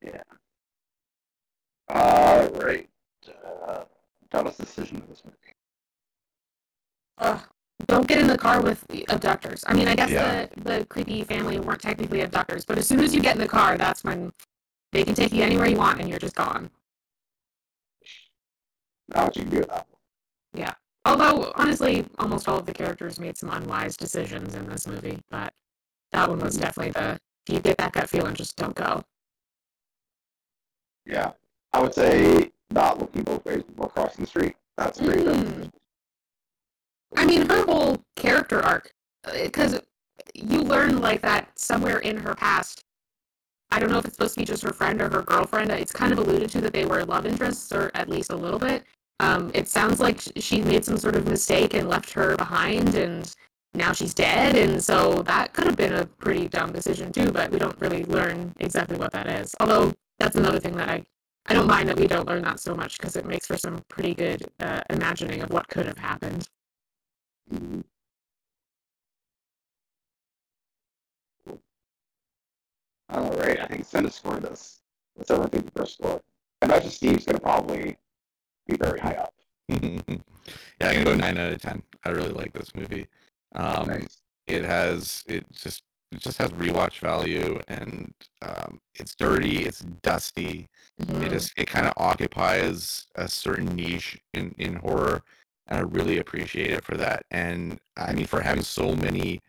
Yeah. 0.00 0.22
All 1.88 2.48
right. 2.50 2.88
Uh, 3.44 3.84
dumbest 4.30 4.58
decision 4.58 4.96
in 4.98 5.08
this 5.08 5.22
movie. 5.24 5.36
Ugh. 7.18 7.40
Don't 7.86 8.08
get 8.08 8.18
in 8.18 8.26
the 8.26 8.38
car 8.38 8.62
with 8.62 8.84
the 8.88 9.04
abductors. 9.08 9.62
I 9.66 9.74
mean, 9.74 9.86
I 9.86 9.94
guess 9.94 10.10
Yeah. 10.10 10.46
the, 10.56 10.78
the 10.78 10.86
creepy 10.86 11.22
family 11.24 11.60
weren't 11.60 11.82
technically 11.82 12.22
abductors, 12.22 12.64
but 12.64 12.78
as 12.78 12.86
soon 12.88 13.00
as 13.00 13.14
you 13.14 13.20
get 13.20 13.36
in 13.36 13.40
the 13.40 13.48
car, 13.48 13.76
that's 13.76 14.02
when 14.02 14.32
they 14.92 15.04
can 15.04 15.14
take 15.14 15.32
you 15.32 15.42
anywhere 15.42 15.68
you 15.68 15.76
want 15.76 16.00
and 16.00 16.08
you're 16.08 16.18
just 16.18 16.34
gone. 16.34 16.70
Not 19.08 19.26
what 19.26 19.36
you 19.36 19.42
can 19.42 19.50
do 19.50 19.58
with 19.58 19.68
that 19.68 19.86
one. 19.90 20.00
Yeah. 20.54 20.74
Although, 21.04 21.52
honestly, 21.54 22.04
almost 22.18 22.48
all 22.48 22.58
of 22.58 22.66
the 22.66 22.74
characters 22.74 23.20
made 23.20 23.36
some 23.36 23.50
unwise 23.50 23.96
decisions 23.96 24.54
in 24.54 24.68
this 24.68 24.86
movie, 24.88 25.20
but 25.30 25.52
that 26.12 26.28
one 26.28 26.38
was 26.40 26.56
definitely 26.56 26.92
the 26.92 27.20
if 27.46 27.54
you 27.54 27.60
get 27.60 27.76
that 27.78 27.92
gut 27.92 28.08
feeling, 28.08 28.34
just 28.34 28.56
don't 28.56 28.74
go. 28.74 29.04
Yeah. 31.04 31.32
I 31.76 31.80
would 31.80 31.92
say 31.92 32.50
not 32.70 32.98
looking 32.98 33.22
both 33.22 33.44
ways 33.44 33.62
before 33.62 33.90
crossing 33.90 34.24
the 34.24 34.26
street. 34.26 34.56
That's 34.78 34.98
great 34.98 35.26
Mm. 35.26 35.70
I 37.14 37.26
mean, 37.26 37.46
her 37.50 37.64
whole 37.66 38.02
character 38.16 38.60
arc, 38.60 38.90
because 39.42 39.78
you 40.32 40.62
learn 40.62 41.02
like 41.02 41.20
that 41.20 41.50
somewhere 41.58 41.98
in 41.98 42.16
her 42.16 42.34
past. 42.34 42.82
I 43.70 43.78
don't 43.78 43.90
know 43.90 43.98
if 43.98 44.06
it's 44.06 44.16
supposed 44.16 44.34
to 44.34 44.40
be 44.40 44.46
just 44.46 44.62
her 44.62 44.72
friend 44.72 45.02
or 45.02 45.10
her 45.10 45.20
girlfriend. 45.20 45.70
It's 45.70 45.92
kind 45.92 46.12
of 46.12 46.18
alluded 46.18 46.48
to 46.52 46.62
that 46.62 46.72
they 46.72 46.86
were 46.86 47.04
love 47.04 47.26
interests, 47.26 47.70
or 47.72 47.90
at 47.94 48.08
least 48.08 48.30
a 48.30 48.36
little 48.36 48.58
bit. 48.58 48.84
Um, 49.20 49.50
it 49.52 49.68
sounds 49.68 50.00
like 50.00 50.22
she 50.36 50.62
made 50.62 50.82
some 50.82 50.96
sort 50.96 51.14
of 51.14 51.28
mistake 51.28 51.74
and 51.74 51.90
left 51.90 52.10
her 52.14 52.36
behind, 52.36 52.94
and 52.94 53.34
now 53.74 53.92
she's 53.92 54.14
dead. 54.14 54.56
And 54.56 54.82
so 54.82 55.22
that 55.24 55.52
could 55.52 55.66
have 55.66 55.76
been 55.76 55.92
a 55.92 56.06
pretty 56.06 56.48
dumb 56.48 56.72
decision 56.72 57.12
too. 57.12 57.30
But 57.30 57.50
we 57.50 57.58
don't 57.58 57.78
really 57.82 58.04
learn 58.06 58.54
exactly 58.60 58.96
what 58.96 59.12
that 59.12 59.26
is. 59.26 59.54
Although 59.60 59.92
that's 60.18 60.36
another 60.36 60.58
thing 60.58 60.74
that 60.76 60.88
I 60.88 61.04
I 61.48 61.54
don't 61.54 61.66
mind 61.66 61.88
that 61.88 61.98
we 61.98 62.06
don't 62.08 62.26
learn 62.26 62.42
that 62.42 62.58
so 62.58 62.74
much 62.74 62.98
because 62.98 63.16
it 63.16 63.24
makes 63.24 63.46
for 63.46 63.56
some 63.56 63.80
pretty 63.88 64.14
good 64.14 64.44
uh, 64.60 64.80
imagining 64.90 65.42
of 65.42 65.50
what 65.50 65.68
could 65.68 65.86
have 65.86 65.98
happened. 65.98 66.48
All 73.08 73.30
right, 73.38 73.60
I 73.60 73.66
think 73.66 73.84
send 73.84 74.06
a 74.06 74.10
score 74.10 74.40
this. 74.40 74.80
What's 75.14 75.30
everyone 75.30 75.50
think 75.50 75.66
the 75.66 75.80
first 75.80 75.94
score? 75.94 76.20
I 76.62 76.66
imagine 76.66 76.90
Steve's 76.90 77.24
gonna 77.24 77.38
probably 77.38 77.96
be 78.66 78.76
very 78.76 78.98
high 78.98 79.14
up. 79.14 79.32
yeah, 79.68 79.78
I'm 80.80 81.04
gonna 81.04 81.04
go 81.04 81.14
nine 81.14 81.38
out 81.38 81.52
of 81.52 81.62
ten. 81.62 81.82
I 82.04 82.10
really 82.10 82.32
like 82.32 82.52
this 82.52 82.74
movie. 82.74 83.06
Um, 83.54 83.86
Nice. 83.86 84.20
it 84.48 84.64
has 84.64 85.22
it 85.28 85.46
just 85.52 85.84
it 86.12 86.20
just 86.20 86.38
has 86.38 86.50
rewatch 86.50 87.00
value 87.00 87.60
and 87.68 88.12
um, 88.42 88.80
it's 88.94 89.14
dirty, 89.14 89.64
it's 89.64 89.80
dusty. 90.02 90.68
Mm-hmm. 91.00 91.22
It 91.22 91.30
just 91.30 91.52
it 91.56 91.66
kind 91.66 91.86
of 91.86 91.92
occupies 91.96 93.06
a 93.16 93.28
certain 93.28 93.66
niche 93.74 94.18
in 94.34 94.54
in 94.58 94.76
horror, 94.76 95.22
and 95.66 95.78
I 95.78 95.82
really 95.82 96.18
appreciate 96.18 96.70
it 96.70 96.84
for 96.84 96.96
that. 96.96 97.24
And 97.30 97.80
I 97.96 98.12
mean, 98.12 98.26
for 98.26 98.40
having 98.40 98.62
so 98.62 98.94
many 98.94 99.40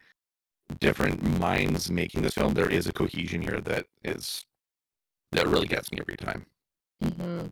different 0.80 1.24
minds 1.40 1.90
making 1.92 2.22
this 2.22 2.34
film, 2.34 2.54
there 2.54 2.70
is 2.70 2.88
a 2.88 2.94
cohesion 2.94 3.42
here 3.42 3.62
that 3.62 3.86
is 4.04 4.46
that 5.32 5.48
really 5.48 5.68
gets 5.68 5.92
me 5.92 6.00
every 6.00 6.18
time. 6.18 6.46
hmm 7.02 7.48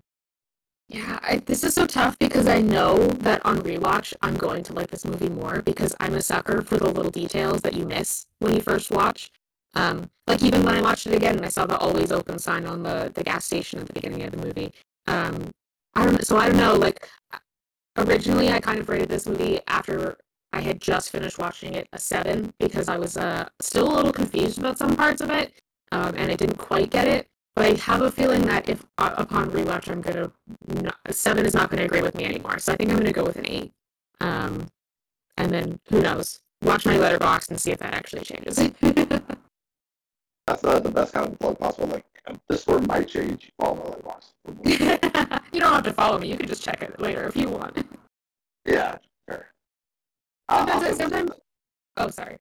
Yeah, 0.88 1.20
I, 1.24 1.38
this 1.38 1.64
is 1.64 1.74
so 1.74 1.88
tough 1.88 2.18
because 2.20 2.48
I 2.48 2.62
know 2.62 3.08
that 3.08 3.44
on 3.44 3.60
rewatch 3.62 4.14
I'm 4.22 4.36
going 4.36 4.64
to 4.64 4.74
like 4.74 4.90
this 4.92 5.04
movie 5.06 5.30
more 5.30 5.62
because 5.64 5.96
I'm 6.00 6.14
a 6.14 6.22
sucker 6.22 6.62
for 6.62 6.78
the 6.78 6.90
little 6.92 7.12
details 7.12 7.62
that 7.62 7.74
you 7.74 7.86
miss 7.88 8.28
when 8.40 8.54
you 8.54 8.62
first 8.62 8.92
watch. 8.92 9.32
Um, 9.74 10.10
like 10.28 10.44
even 10.44 10.64
when 10.64 10.76
I 10.76 10.82
watched 10.82 11.08
it 11.08 11.16
again, 11.16 11.38
and 11.38 11.46
I 11.46 11.50
saw 11.50 11.66
the 11.66 11.78
always 11.78 12.12
open 12.12 12.38
sign 12.40 12.66
on 12.66 12.84
the 12.84 13.12
the 13.14 13.24
gas 13.24 13.46
station 13.46 13.80
at 13.80 13.88
the 13.88 13.94
beginning 13.94 14.24
of 14.24 14.32
the 14.32 14.38
movie. 14.46 14.74
Um, 15.08 15.52
I 15.96 16.06
don't. 16.06 16.24
So 16.26 16.38
I 16.38 16.50
don't 16.50 16.58
know. 16.58 16.76
Like 16.76 17.10
originally, 17.98 18.50
I 18.50 18.60
kind 18.60 18.80
of 18.80 18.90
rated 18.90 19.10
this 19.10 19.28
movie 19.28 19.60
after 19.68 20.18
I 20.54 20.62
had 20.62 20.80
just 20.82 21.10
finished 21.12 21.38
watching 21.40 21.74
it 21.74 21.88
a 21.94 22.00
seven 22.00 22.54
because 22.60 22.88
I 22.90 22.98
was 22.98 23.18
uh, 23.18 23.50
still 23.60 23.92
a 23.92 23.96
little 23.96 24.14
confused 24.14 24.60
about 24.60 24.78
some 24.78 24.96
parts 24.96 25.22
of 25.22 25.30
it, 25.32 25.54
um, 25.92 26.16
and 26.16 26.32
I 26.32 26.36
didn't 26.36 26.58
quite 26.58 26.90
get 26.92 27.08
it. 27.08 27.28
But 27.56 27.66
I 27.66 27.74
have 27.80 28.02
a 28.02 28.12
feeling 28.12 28.42
that 28.48 28.68
if 28.70 28.86
uh, 28.98 29.14
upon 29.18 29.50
rewatch, 29.52 29.90
I'm 29.90 30.02
gonna 30.02 30.32
not, 30.68 30.98
seven 31.12 31.46
is 31.46 31.54
not 31.54 31.70
gonna 31.70 31.86
agree 31.86 32.02
with 32.02 32.16
me 32.16 32.26
anymore. 32.26 32.60
So 32.60 32.74
I 32.74 32.76
think 32.76 32.90
I'm 32.90 32.98
gonna 32.98 33.14
go 33.14 33.24
with 33.24 33.38
an 33.38 33.48
eight. 33.48 33.72
Um, 34.20 34.68
and 35.38 35.52
then 35.52 35.80
who 35.90 36.02
knows? 36.02 36.40
Watch 36.64 36.86
my 36.86 36.96
Letterboxd 36.96 37.50
and 37.52 37.60
see 37.60 37.72
if 37.72 37.80
that 37.80 37.94
actually 37.94 38.24
changes. 38.24 38.56
That's 40.48 40.62
the, 40.62 40.80
the 40.80 40.92
best 40.92 41.14
kind 41.14 41.28
of 41.28 41.40
plug 41.40 41.58
possible. 41.58 41.88
Like 41.88 42.06
um, 42.28 42.42
this 42.50 42.62
score 42.64 42.80
might 42.82 43.08
change. 43.08 43.52
Follow 43.60 43.76
my 43.76 43.84
Letterboxd. 43.84 45.42
you 45.54 45.60
don't 45.62 45.74
have 45.74 45.84
to 45.84 45.94
follow 45.94 46.20
me. 46.20 46.30
You 46.30 46.38
can 46.38 46.48
just 46.48 46.64
check 46.64 46.82
it 46.82 47.00
later 47.00 47.26
if 47.26 47.38
you 47.38 47.48
want. 47.50 47.78
yeah, 48.66 48.98
sure. 49.30 49.46
Uh, 50.50 50.66
Sometimes, 50.68 50.84
I, 50.84 50.92
sometimes. 51.04 51.32
Oh, 51.98 52.10
sorry. 52.10 52.38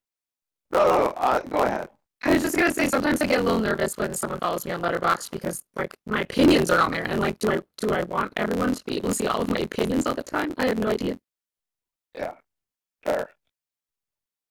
no, 0.73 0.89
no, 0.89 0.99
no. 0.99 1.07
Uh, 1.17 1.41
go 1.41 1.59
ahead. 1.59 1.89
I 2.25 2.33
was 2.33 2.43
just 2.43 2.57
gonna 2.57 2.73
say 2.73 2.89
sometimes 2.89 3.21
I 3.21 3.27
get 3.27 3.41
a 3.41 3.43
little 3.43 3.61
nervous 3.61 3.99
when 3.99 4.15
someone 4.15 4.41
follows 4.41 4.65
me 4.65 4.73
on 4.73 4.81
Letterboxd 4.81 5.31
because 5.31 5.63
like 5.77 5.99
my 6.07 6.23
opinions 6.23 6.71
are 6.71 6.81
on 6.81 6.91
there 6.91 7.03
and 7.05 7.21
like 7.21 7.39
do 7.39 7.51
I 7.51 7.61
do 7.77 7.91
I 7.91 8.03
want 8.05 8.33
everyone 8.37 8.75
to 8.75 8.85
be 8.85 8.97
able 8.97 9.11
to 9.11 9.15
see 9.15 9.27
all 9.27 9.43
of 9.43 9.49
my 9.49 9.61
opinions 9.61 10.07
all 10.07 10.15
the 10.15 10.23
time? 10.23 10.55
I 10.57 10.67
have 10.67 10.79
no 10.79 10.89
idea. 10.89 11.19
Yeah, 12.15 12.33
sure. 13.07 13.31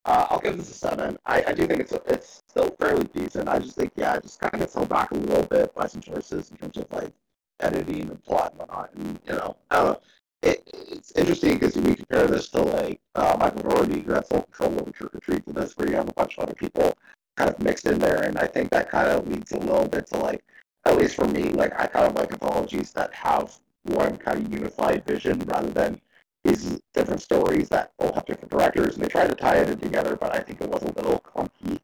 Uh, 0.05 0.27
I'll 0.29 0.39
give 0.39 0.57
this 0.57 0.69
a 0.69 0.73
seven. 0.73 1.17
I, 1.25 1.43
I 1.47 1.53
do 1.53 1.65
think 1.65 1.79
it's 1.79 1.93
it's 2.05 2.43
still 2.47 2.69
fairly 2.79 3.05
decent. 3.05 3.49
I 3.49 3.57
just 3.57 3.75
think 3.75 3.91
yeah, 3.95 4.15
it 4.15 4.23
just 4.23 4.39
kind 4.39 4.53
of 4.53 4.59
gets 4.59 4.75
held 4.75 4.89
back 4.89 5.09
a 5.09 5.15
little 5.15 5.45
bit 5.45 5.73
by 5.73 5.87
some 5.87 6.01
choices 6.01 6.51
in 6.51 6.57
terms 6.57 6.77
of 6.77 6.85
like 6.91 7.11
editing 7.59 8.09
and 8.09 8.23
plot 8.23 8.51
and 8.51 8.59
whatnot. 8.59 8.93
And 8.93 9.19
you 9.25 9.33
know. 9.33 9.99
It, 10.43 10.61
it's 10.73 11.13
interesting 11.13 11.53
because 11.53 11.77
you 11.77 11.95
compare 11.95 12.27
this 12.27 12.49
to 12.49 12.61
like 12.61 12.99
uh, 13.15 13.37
Michael 13.39 13.61
Dougherty, 13.61 14.01
who 14.01 14.11
had 14.11 14.27
full 14.27 14.41
control 14.41 14.73
over 14.81 14.91
Trick 14.91 15.15
or 15.15 15.19
Treat, 15.21 15.45
to 15.45 15.53
this, 15.53 15.77
where 15.77 15.87
you 15.87 15.95
have 15.95 16.09
a 16.09 16.13
bunch 16.13 16.37
of 16.37 16.43
other 16.43 16.53
people 16.53 16.93
kind 17.35 17.49
of 17.49 17.59
mixed 17.59 17.85
in 17.85 17.99
there, 17.99 18.23
and 18.23 18.37
I 18.37 18.47
think 18.47 18.69
that 18.71 18.89
kind 18.89 19.07
of 19.07 19.27
leads 19.27 19.51
a 19.51 19.59
little 19.59 19.87
bit 19.87 20.07
to 20.07 20.17
like, 20.17 20.43
at 20.85 20.97
least 20.97 21.15
for 21.15 21.27
me, 21.27 21.49
like 21.49 21.73
I 21.79 21.87
kind 21.87 22.07
of 22.07 22.15
like 22.15 22.31
anthologies 22.31 22.91
that 22.93 23.13
have 23.13 23.57
one 23.83 24.17
kind 24.17 24.45
of 24.45 24.53
unified 24.53 25.05
vision 25.05 25.39
rather 25.39 25.69
than 25.69 25.99
these 26.43 26.79
different 26.93 27.21
stories 27.21 27.69
that 27.69 27.93
all 27.99 28.13
have 28.13 28.25
different 28.25 28.51
directors, 28.51 28.95
and 28.95 29.03
they 29.03 29.07
try 29.07 29.27
to 29.27 29.35
tie 29.35 29.57
it 29.57 29.69
in 29.69 29.79
together, 29.79 30.15
but 30.15 30.35
I 30.35 30.39
think 30.39 30.61
it 30.61 30.69
was 30.69 30.83
a 30.83 30.93
little 30.93 31.19
clunky. 31.19 31.79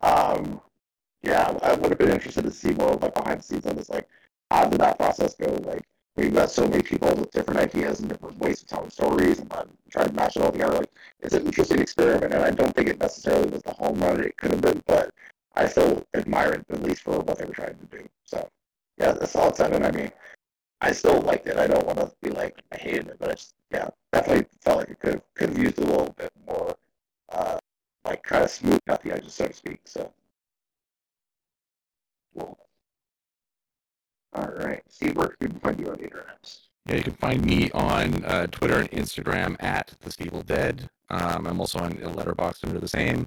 Um, 0.00 0.60
yeah, 1.22 1.58
I 1.62 1.74
would 1.74 1.90
have 1.90 1.98
been 1.98 2.12
interested 2.12 2.44
to 2.44 2.52
see 2.52 2.72
more 2.72 2.94
like 2.94 3.14
behind 3.14 3.40
the 3.40 3.42
scenes 3.42 3.66
on 3.66 3.76
this. 3.76 3.88
Like, 3.88 4.08
how 4.50 4.68
did 4.68 4.80
that 4.80 4.98
process 4.98 5.34
go? 5.34 5.46
Like, 5.64 5.82
we've 6.16 6.34
got 6.34 6.50
so 6.50 6.66
many 6.66 6.82
people 6.82 7.14
with 7.14 7.30
different 7.30 7.60
ideas 7.60 8.00
and 8.00 8.08
different 8.08 8.38
ways 8.38 8.62
of 8.62 8.68
telling 8.68 8.90
stories, 8.90 9.38
and 9.38 9.50
then 9.50 9.68
try 9.90 10.04
to 10.06 10.12
match 10.12 10.36
it 10.36 10.42
all 10.42 10.52
together. 10.52 10.78
Like, 10.78 10.90
it's 11.20 11.34
an 11.34 11.46
interesting 11.46 11.80
experiment, 11.80 12.32
and 12.34 12.42
I 12.44 12.50
don't 12.50 12.74
think 12.74 12.88
it 12.88 12.98
necessarily 13.00 13.50
was 13.50 13.62
the 13.62 13.72
home 13.72 13.98
run 14.00 14.20
it 14.20 14.36
could 14.36 14.50
have 14.52 14.60
been, 14.62 14.82
but 14.86 15.12
I 15.54 15.66
still 15.68 16.04
admire 16.14 16.52
it 16.54 16.66
at 16.70 16.82
least 16.82 17.02
for 17.02 17.20
what 17.20 17.38
they 17.38 17.44
were 17.44 17.54
trying 17.54 17.78
to 17.78 17.86
do. 17.98 18.08
So, 18.24 18.48
yeah, 18.98 19.12
a 19.20 19.26
solid 19.26 19.56
seven. 19.56 19.84
I 19.84 19.90
mean, 19.90 20.10
I 20.80 20.92
still 20.92 21.20
liked 21.22 21.46
it. 21.48 21.56
I 21.58 21.66
don't 21.66 21.86
want 21.86 21.98
to 21.98 22.12
be 22.22 22.30
like 22.30 22.62
I 22.72 22.76
hated 22.78 23.08
it, 23.08 23.16
but 23.18 23.30
I 23.30 23.32
just 23.34 23.54
yeah, 23.70 23.88
definitely 24.12 24.46
felt 24.62 24.78
like 24.78 24.90
it 24.90 25.00
could 25.00 25.22
could 25.34 25.50
have 25.50 25.58
used 25.58 25.78
a 25.78 25.82
little 25.84 26.14
bit 26.18 26.32
more, 26.46 26.76
uh, 27.30 27.58
like 28.04 28.22
kind 28.22 28.44
of 28.44 28.50
smooth 28.50 28.80
out 28.88 29.02
the 29.02 29.12
edges, 29.12 29.34
so 29.34 29.46
to 29.48 29.52
speak. 29.54 29.80
So, 29.84 30.12
cool. 32.38 32.65
All 34.36 34.48
right, 34.48 34.82
Steve, 34.90 35.16
where 35.16 35.28
can 35.28 35.48
people 35.48 35.60
find 35.60 35.80
you 35.80 35.86
on 35.86 35.94
the 35.94 36.04
internet? 36.04 36.58
Yeah, 36.84 36.96
you 36.96 37.02
can 37.02 37.14
find 37.14 37.42
me 37.42 37.70
on 37.70 38.22
uh, 38.26 38.46
Twitter 38.48 38.78
and 38.78 38.90
Instagram 38.90 39.56
at 39.60 39.94
the 40.00 40.12
Steeple 40.12 40.42
Dead. 40.42 40.90
Um, 41.08 41.46
I'm 41.46 41.58
also 41.58 41.78
on 41.78 41.94
Letterboxd 41.94 42.66
under 42.66 42.78
the 42.78 42.86
same. 42.86 43.26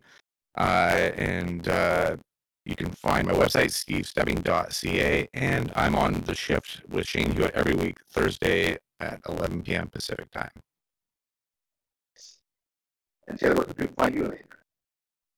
Uh, 0.56 1.10
and 1.15 1.67
uh, 1.67 2.15
you 2.63 2.76
can 2.76 2.91
find 2.91 3.26
my 3.26 3.34
website, 3.34 3.72
stevestebbing.ca. 3.72 5.28
And 5.34 5.72
I'm 5.76 5.95
on 5.95 6.22
the 6.22 6.36
shift 6.36 6.84
with 6.88 7.08
Shane 7.08 7.32
Hewitt 7.32 7.56
every 7.56 7.74
week, 7.74 7.98
Thursday 8.12 8.78
at 9.00 9.19
11 9.28 9.63
p.m. 9.63 9.88
Pacific 9.88 10.30
time. 10.30 10.52
And 13.28 13.39
Taylor, 13.39 13.56
where 13.56 13.65
can 13.65 13.74
people 13.74 13.95
find 13.95 14.13
you 14.13 14.26
on 14.26 14.30
the 14.30 14.36
internet? 14.38 14.59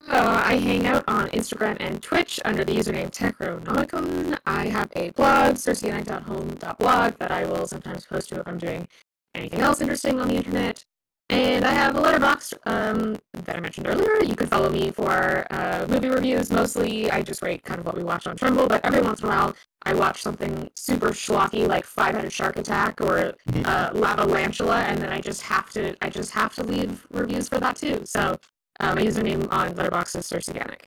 Uh, 0.07 0.43
I 0.45 0.55
hang 0.55 0.87
out 0.87 1.03
on 1.07 1.29
Instagram 1.29 1.77
and 1.79 2.01
Twitch 2.01 2.39
under 2.43 2.63
the 2.63 2.75
username 2.75 3.11
Techronomicon. 3.11 4.37
I 4.45 4.67
have 4.67 4.89
a 4.95 5.11
blog, 5.11 5.55
circeanite.home.blog, 5.55 7.17
that 7.19 7.31
I 7.31 7.45
will 7.45 7.67
sometimes 7.67 8.05
post 8.05 8.29
to 8.29 8.39
if 8.39 8.47
I'm 8.47 8.57
doing 8.57 8.87
anything 9.35 9.61
else 9.61 9.79
interesting 9.79 10.19
on 10.19 10.27
the 10.27 10.35
internet. 10.35 10.83
And 11.29 11.63
I 11.63 11.71
have 11.71 11.95
a 11.95 12.01
Letterboxd 12.01 12.55
um, 12.65 13.17
that 13.31 13.55
I 13.55 13.61
mentioned 13.61 13.87
earlier. 13.87 14.21
You 14.21 14.35
can 14.35 14.47
follow 14.47 14.69
me 14.69 14.91
for 14.91 15.47
uh, 15.49 15.85
movie 15.87 16.09
reviews. 16.09 16.51
Mostly, 16.51 17.09
I 17.09 17.21
just 17.21 17.41
rate 17.41 17.63
kind 17.63 17.79
of 17.79 17.85
what 17.85 17.95
we 17.95 18.03
watch 18.03 18.27
on 18.27 18.35
Tremble, 18.35 18.67
but 18.67 18.83
every 18.83 19.01
once 19.01 19.21
in 19.21 19.27
a 19.27 19.29
while, 19.29 19.55
I 19.83 19.93
watch 19.93 20.21
something 20.21 20.69
super 20.75 21.11
schlocky 21.11 21.65
like 21.65 21.85
Five 21.85 22.15
Headed 22.15 22.33
Shark 22.33 22.57
Attack 22.57 22.99
or 22.99 23.33
uh, 23.63 23.91
Lavalantula, 23.91 24.83
and 24.83 25.01
then 25.01 25.09
I 25.09 25.21
just 25.21 25.43
have 25.43 25.69
to 25.71 25.95
I 26.01 26.09
just 26.09 26.31
have 26.31 26.53
to 26.55 26.63
leave 26.63 27.07
reviews 27.11 27.47
for 27.47 27.59
that 27.59 27.77
too. 27.77 28.01
So 28.03 28.37
my 28.79 29.01
username 29.01 29.51
on 29.51 29.73
Letterboxd 29.75 30.17
is 30.17 30.29
Circeanic. 30.29 30.83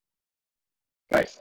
Nice. 1.12 1.40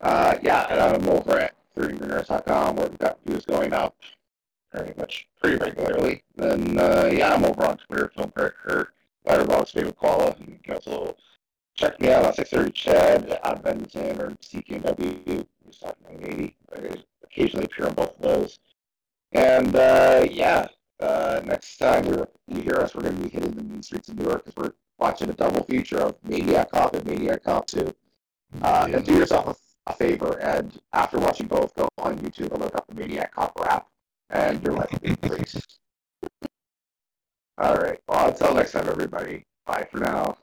Uh, 0.00 0.36
yeah, 0.42 0.66
and 0.70 0.80
I'm 0.80 1.08
over 1.08 1.38
at 1.38 1.54
30minutes.com 1.76 2.76
where 2.76 2.88
we've 2.88 2.98
got 2.98 3.18
reviews 3.24 3.44
going 3.44 3.72
up 3.72 3.96
pretty 4.70 4.94
much 4.98 5.28
pretty 5.40 5.56
regularly. 5.56 6.22
Then, 6.36 6.78
uh, 6.78 7.10
yeah, 7.12 7.34
I'm 7.34 7.44
over 7.44 7.66
on 7.66 7.76
Twitter, 7.76 8.10
Film 8.16 8.30
Critic, 8.30 8.88
Letterboxd, 9.26 9.72
David 9.72 9.96
Koala. 9.96 10.34
You 10.38 10.58
can 10.62 10.74
also 10.74 11.16
check 11.74 12.00
me 12.00 12.10
out 12.10 12.24
on 12.24 12.34
630 12.34 12.72
CHED, 12.72 13.30
of 13.44 13.66
Edmonton, 13.66 14.20
or 14.20 14.30
CKW, 14.42 15.46
who's 15.64 15.78
talking 15.78 16.20
980. 16.20 16.56
I 16.72 16.96
occasionally 17.24 17.66
appear 17.66 17.86
on 17.86 17.94
both 17.94 18.16
of 18.16 18.22
those. 18.22 18.58
And, 19.32 19.74
uh, 19.76 20.26
yeah, 20.30 20.66
uh, 21.00 21.40
next 21.44 21.76
time 21.76 22.06
you 22.06 22.62
hear 22.62 22.76
us, 22.76 22.94
we're 22.94 23.02
going 23.02 23.16
to 23.16 23.22
be 23.22 23.28
hitting 23.28 23.52
the 23.52 23.82
streets 23.82 24.08
of 24.08 24.18
New 24.18 24.24
York 24.24 24.44
because 24.44 24.56
we're 24.56 24.72
watching 25.00 25.30
a 25.30 25.32
double 25.32 25.64
feature 25.64 25.98
of 25.98 26.16
Maniac 26.22 26.70
Cop 26.70 26.94
and 26.94 27.04
Maniac 27.06 27.42
Cop 27.44 27.66
2. 27.66 27.92
Uh, 28.62 28.86
Yeah. 28.88 28.96
and 28.96 29.06
do 29.06 29.14
yourself 29.14 29.58
a, 29.86 29.90
a 29.90 29.94
favor, 29.94 30.38
and 30.40 30.80
after 30.92 31.18
watching 31.18 31.46
both, 31.46 31.74
go 31.74 31.88
on 31.98 32.18
YouTube 32.18 32.50
and 32.52 32.60
look 32.62 32.74
up 32.74 32.84
the 32.88 32.94
Maniac 32.94 33.32
Cop 33.34 33.52
rap, 33.60 33.86
and 34.30 34.62
your 34.62 34.74
life 34.74 34.90
will 34.92 34.98
be 35.00 35.14
great. 35.28 35.54
All 37.58 37.76
right. 37.76 38.00
Well, 38.08 38.28
until 38.28 38.54
next 38.54 38.72
time, 38.72 38.88
everybody. 38.88 39.44
Bye 39.66 39.86
for 39.90 39.98
now. 39.98 40.36